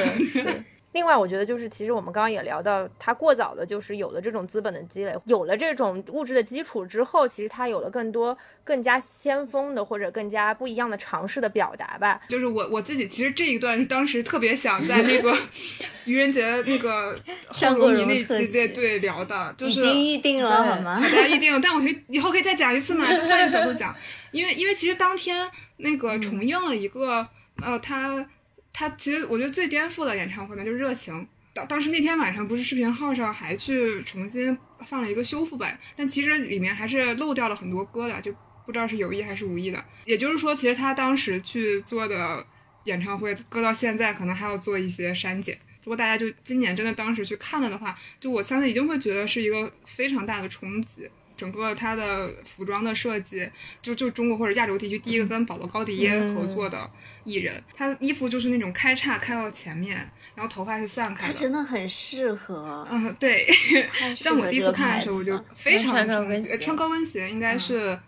[0.93, 12.21] 另外，我觉得就是，其实我们刚刚也聊到，他过早的就是有了这种资本的积累，有了这种物质的基础之后，其实他有了更多、更加先锋的或者更加不一样的尝试的表达吧。
[12.29, 15.35] 就是我我自己，其实这一段当时特别想在那个
[16.05, 17.17] 愚人节那个
[17.49, 21.01] 后张国荣迷那期对对聊的，就是已经预定了好吗？
[21.01, 23.95] 大家预定，但我可以以后可以再讲一次嘛，就换一个角度讲，
[24.31, 27.27] 因为因为其实当天那个重映了一个、
[27.63, 28.27] 呃，他
[28.73, 31.27] 他其实我觉得最颠覆的演唱会嘛，就是热情。
[31.55, 34.57] 当当时那天晚上不是视频号上还去重新
[34.87, 38.33] 放了一个修复版，但其实里面还是漏掉了很多歌的，就
[38.65, 39.85] 不知道是有意还是无意的。
[40.07, 42.47] 也就是说，其实他当时去做的
[42.85, 45.59] 演唱会，搁到现在可能还要做一些删减。
[45.85, 51.11] 如果大家就今年真的当时去看了的话，就我相信一定会觉得是一个非常大的冲击。
[51.43, 53.51] 整个他的服装的设计，
[53.83, 56.89] 就就中国或者亚洲地区第一个跟保罗高迪耶合作的
[57.25, 59.97] 艺人，他衣服就是那种开叉开到前面，
[60.37, 61.35] 然后头发是散开的。
[61.35, 63.45] 他真的很适合，嗯，对。
[63.93, 65.45] 太适但我第一次看的时候，我就。
[65.57, 66.25] 非常穿高。
[66.25, 67.99] 跟鞋穿高跟鞋应该是，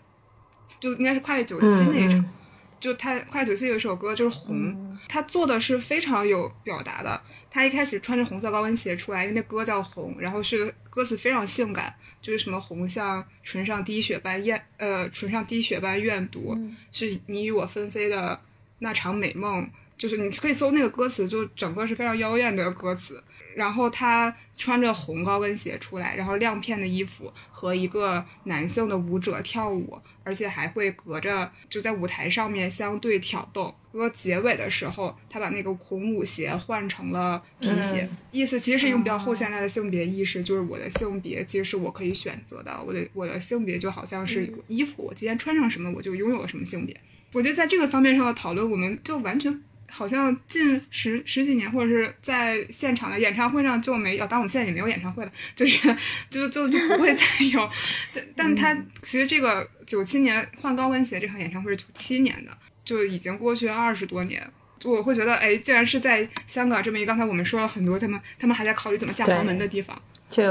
[0.79, 2.21] 就应该是跨越九七嗯那一场。
[2.21, 2.31] 嗯
[2.79, 7.21] 就他跨越九七有一首歌就是红，他做的是非常有表达的。
[7.51, 11.95] 他一开始穿着红色高跟鞋出来，因为那歌叫红，然后是歌词非常性感，
[12.25, 16.59] 就是什么红像唇上滴血般艳，呃，唇上滴血般怨毒，
[16.91, 18.41] 是你与我纷飞的
[18.79, 19.69] 那场美梦。
[19.97, 23.23] 就是你可以搜那个歌词，就整个是非常妖艳的歌词。
[23.55, 33.73] 然后他穿着红高跟鞋出来，然后亮片的衣服和一个男性的舞者跳舞，而且还会隔着就在舞台上面相对挑逗。
[33.95, 46.95] 歌结尾的时候，他把那个孔武鞋换成了皮鞋，意思其实是一种比较后现代的性别意识，就是我的性别其实是我可以选择的，我的我的性别就好像是衣服，我今天穿上什么我就拥有了什么性别。
[47.33, 55.97] 我觉得在这个方面上的讨论，我们就完全好像近十十几年，或者是在现场的演唱会上就没有，当然我们现在也没有演唱会了，就是
[56.31, 57.71] 就就就不会再 有。
[58.13, 64.47] 但但他其实这个九七年换高跟鞋这场演唱会是九七年的，就已经过去二十多年。
[64.85, 69.99] 我会觉得，哎，既然是在香港这么一个刚才我们说了很多，他们他们还在考虑怎么下豪门的地方，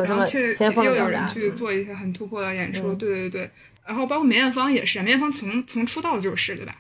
[0.04, 0.96] 然后却又。
[0.96, 3.52] 有人去做一些很突破的演出，嗯对对对。
[3.86, 6.76] 然后包括梅艳芳也是，梅艳芳从从出道就是对吧？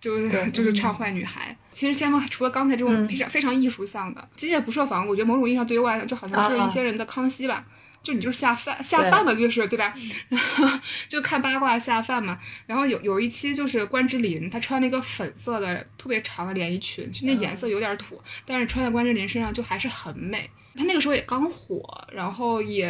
[0.00, 1.56] 就是就是唱坏女孩。
[1.72, 7.64] 其实先锋除了刚才这种嗯非常非常艺术向的机械不设防，我觉得某种意义上对于我来讲，就好像是一些人的康熙吧。
[8.08, 9.94] 就你就是下饭下饭嘛，就是对吧？
[10.30, 10.66] 然 后
[11.08, 12.40] 就看八卦下饭嘛。
[12.66, 20.48] 然后有有一期就是关之琳，她穿了一个粉色的特别长的连衣裙，就那颜色有点土，但是穿在关之琳身上就还是很美。
[20.74, 22.86] 她那个时候也刚火，然后也，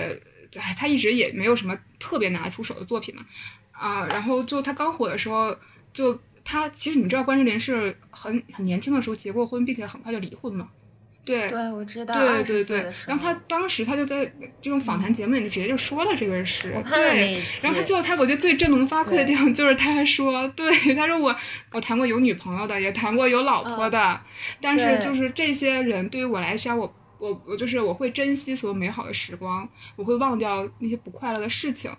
[0.55, 3.27] 哎，她一直也没有什么特别拿得出手的作品嘛。
[3.73, 5.57] 啊，然后就她刚火的时候，
[5.93, 10.69] 就她其实你们知道关之琳是很很年轻的时候结过婚，并且很快就离婚嘛。
[11.29, 12.91] 对，对，我知道，对对对。
[13.07, 14.25] 然后他当时他就在
[14.63, 21.37] 这种访谈节目里就直接就说了这个事，我看了那对然后他最后他我觉得最振聋发聩的地方就是他说，对，他说我
[21.73, 24.19] 我谈过有女朋友的，也谈过有老婆的，
[24.61, 31.91] 但是就是这些人对于我来说，我我我就是我会珍惜所有美好的时光，我会忘掉那些不快乐的事情，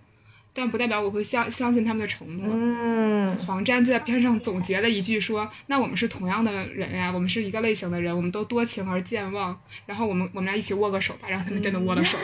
[0.59, 2.45] 但不代表我会相相信他们的承诺。
[2.51, 9.57] 嗯，黄沾就在边上总结了一句说：“那我们是同样的人呀，我们是一个类型的人，我们都多情而健忘。
[9.85, 12.17] 然后我们我们俩一起握个手吧。”然后他们真的握了手。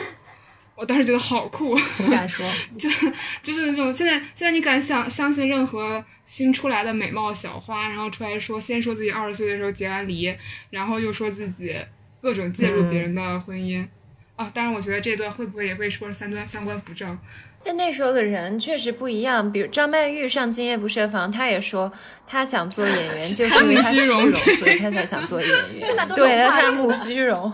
[0.74, 2.46] 我当时觉得好酷， 不敢说。
[2.78, 2.90] 就
[3.42, 10.30] 就是那种现在现在你敢相相信任何新出来的美貌小花，然后出来说先说自己二十岁的时候结完离，
[10.68, 11.74] 然后又说自己
[12.20, 13.82] 各种介入别人的婚姻。
[14.36, 17.18] 啊，当然，我觉得这段会不会也会说三段三观不正？
[17.66, 21.92] 但那时候的人确实不一样，比如张曼玉上《今夜不设防》，她也说
[22.24, 25.80] 她想做演员， 就是因为她虚虚荣所以她才想做演员。
[25.82, 27.52] 现在都对，她话看慕虚荣。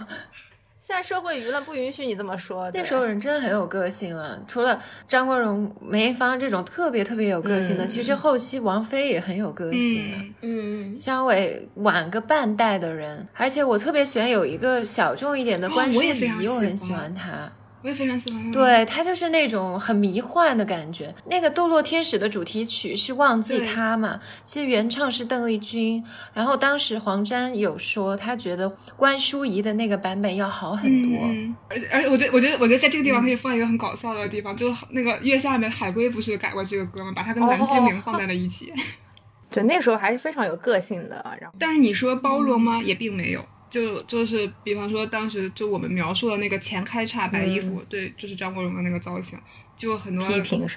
[0.79, 2.71] 现在社会舆论不允许你这么说。
[2.75, 10.19] 那时候人真的很有个性了，除了张国荣、梅艳芳这种特别特别有个性的，其实后期王菲也很有个性的。
[10.43, 17.51] 嗯，肖伟晚个半代的人，而且我特别喜欢有一个小众一点的关淑怡，我很喜欢他。
[17.83, 18.51] 我也非常喜欢。
[18.53, 21.15] 对他就是那种很迷幻的感觉。
[21.27, 24.21] 那个《堕落天使》的主题曲是《忘记他》嘛？
[24.45, 26.03] 其实原唱是邓丽君。
[26.33, 31.21] 然后当时黄沾有说，他觉得关淑怡的那个版本要好很多。
[31.23, 37.13] 嗯，而且而且，我觉得我觉得我觉得在这个地方可以放一个很搞笑的地方，就是那个月下面海龟不是改过这个歌吗？
[37.17, 38.73] 把它跟蓝精灵放在了一起。
[39.51, 41.23] 对，那时候还是非常有个性的。
[41.41, 42.81] 然后，但是你说包容吗？
[42.83, 43.45] 也并没有。
[43.73, 49.39] 就就是，比方说当时就我们描述的那个前开叉白衣服，对，就是张国荣的那个造型，
[49.75, 50.29] 就很多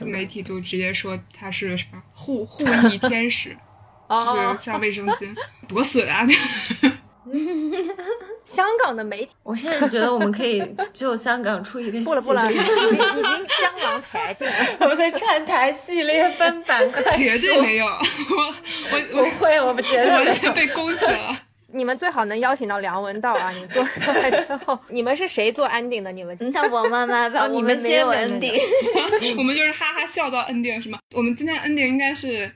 [0.06, 3.50] 媒体就直接说他是什么护护 翼天使，
[4.10, 5.36] 就是像卫生巾，
[5.68, 6.26] 多损啊！
[8.46, 14.54] 香港的媒体，我现在觉得我们可以就香港出一个不了不了，已经已经江郎才尽了。
[14.80, 18.56] 我们在串台系列分板块，绝对没有，我
[18.92, 21.36] 我我会，我们绝对完全被勾起了。
[21.76, 23.52] 你们最好能邀请到梁文道啊！
[23.52, 26.10] 你做出来之后， 你们是谁做 ending 的？
[26.12, 28.58] 你们那我妈妈吧，你们没有 ending，
[29.38, 30.98] 我们就是哈哈笑到 ending 是吗？
[31.14, 32.50] 我们今天 ending 应该是，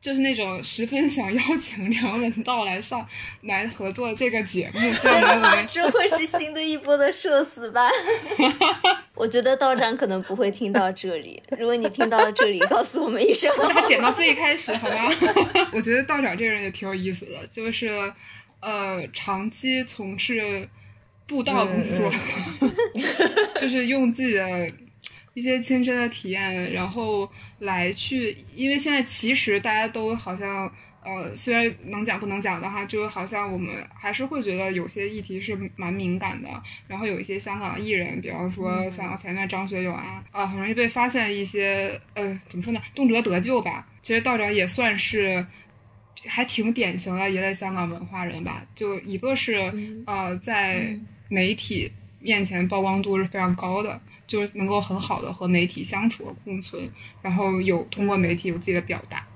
[0.00, 3.04] 就是那种十分想邀请梁文道来上
[3.42, 4.80] 来合作这个节目。
[5.66, 7.90] 这会是新的一波的社死吧？
[9.16, 11.42] 我觉得道长可能不会听到这里。
[11.58, 13.50] 如果你听到了这里，告诉我们一声。
[13.58, 15.12] 把它剪到最开始好吗？
[15.74, 17.90] 我觉得道长这个人也挺有意思的，就是。
[18.60, 20.68] 呃，长期从事
[21.26, 22.12] 布道工作，
[23.58, 24.72] 就是用自己的
[25.32, 27.30] 一些亲身的体验，然后
[27.60, 30.70] 来去，因为现在其实大家都好像，
[31.02, 36.48] 呃，虽然能讲不能讲的话，就好像我们还是会觉得有些议题是蛮敏感的。
[36.86, 43.86] 然后有一些香港艺人，比方说像前面张学友啊，啊，很容易被发现一些，呃，怎么说呢，动辄得咎吧。
[44.02, 45.46] 其实道长也算是。
[46.26, 49.72] 还挺典型的一类香港文化人吧，就一个是
[50.06, 50.98] 呃，在
[51.28, 56.90] 媒体面前曝光度是非常高的，就是能够很好的和媒体相处和共存，
[57.22, 59.26] 然后有通过媒体有自己的表达，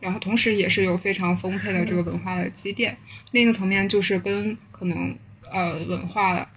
[0.00, 2.96] 然后同时也是有非常丰沛的这个文化的积淀。
[3.32, 5.14] 另一个层面就是跟可能
[5.50, 6.50] 呃文化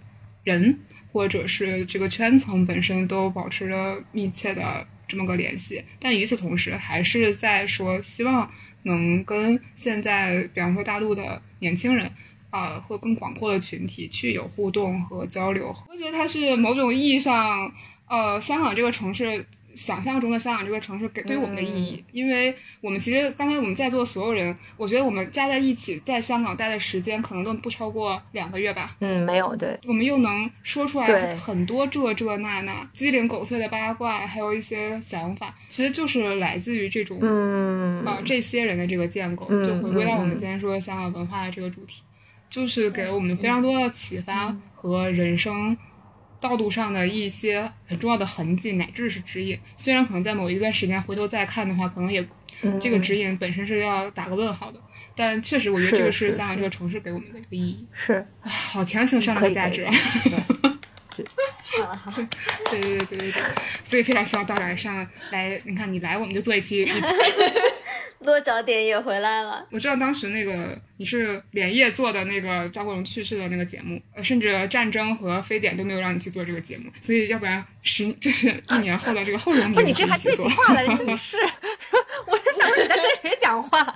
[0.44, 0.78] 人
[1.12, 8.50] 或者是这个圈层本身都保持着密切的这么个联系，但与此同时还是在说希望。
[8.84, 12.10] 能跟现在，比方说大陆的年轻人，
[12.48, 17.70] 啊，或更广阔的群体去有互动和交流，我觉得它是某种意义上，
[18.08, 19.44] 呃，香港这个城市。
[19.76, 28.96] 想象中的香港这个城市给对我们的意义，因为我们其实刚才我们在座所有人，我觉得我们加在一起在香港待的时间可能都不超过两个月吧。
[29.00, 29.78] 嗯，没有，对。
[29.86, 39.46] 我们又能说出来很多这这那那鸡零狗碎的八卦，还有一些想法，其实就是来自于这种嗯啊这些人的这个建构。
[39.64, 42.02] 就回归到我们今天说香港文化的这个主题，
[42.48, 45.76] 就是给了我们非常多的启发和人生。
[46.44, 49.58] 道路上的一些很重要的痕迹，乃至是指引。
[49.78, 52.22] 虽然可能在某一段时间回头再看的话，可能也
[52.78, 54.78] 这个指引本身是要打个问号的。
[55.16, 57.88] 但确实，我觉得这个是香港这个城市给我们的一个意义。
[57.94, 59.88] 是，好强行上的价值。
[61.82, 62.12] 好了好，
[62.70, 63.42] 对对对对对，
[63.84, 65.60] 所以非常希望道长上来。
[65.64, 66.84] 你看，你来我们就做一期。
[68.20, 69.66] 落脚点也回来了。
[69.70, 81.36] 我知道当时那个你是连夜做的那个张国荣去世的那个节目，呃，甚至战争和非典都没有让你去做这个节目，所以要不然十就是一年后的这个后荣，不，你这还对起话了，你是？
[82.26, 83.94] 我在想你在跟谁讲话？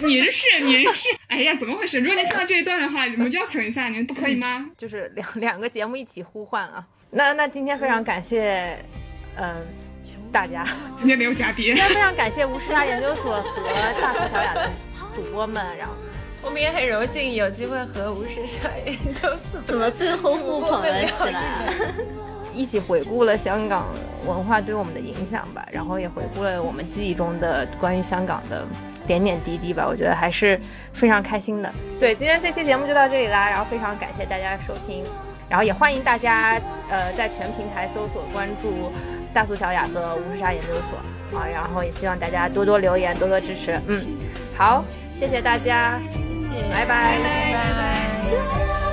[0.00, 1.08] 您是 您是？
[1.28, 2.00] 哎呀，怎么回事？
[2.00, 4.70] 如果您听到这一段的话，我们邀请一下您，不可以吗？
[4.76, 6.84] 就是两两个节目一起呼唤啊。
[7.10, 8.78] 那那今天非常感谢，
[9.36, 9.54] 嗯。
[10.30, 14.70] 大家今天没有嘉宾，今天非常感谢无时差研究所和大苏小雅的
[15.12, 15.92] 主播们，然后
[16.40, 21.74] 我们也很荣幸有机会和无时差研究所 怎么最后互捧了起来，
[22.54, 23.86] 一起回顾了香港
[24.24, 28.66] 文化对我们的影响吧，然后也回顾了我们记忆中的关于香港的
[29.12, 30.58] 点点滴滴吧，我觉得还是
[30.94, 31.70] 非常开心的。
[32.00, 35.04] 对，今天这期节目就到这里啦，然后非常感谢大家的收听，
[35.48, 38.90] 然后也欢迎大家呃在全平台搜索关注。
[39.34, 43.80] 大苏小雅和无时差研究所啊，然后也希望大家多多留言，多多支持。
[43.86, 44.04] 嗯，
[44.58, 44.84] 好，
[45.18, 48.91] 谢谢大家，谢谢，拜拜，拜拜。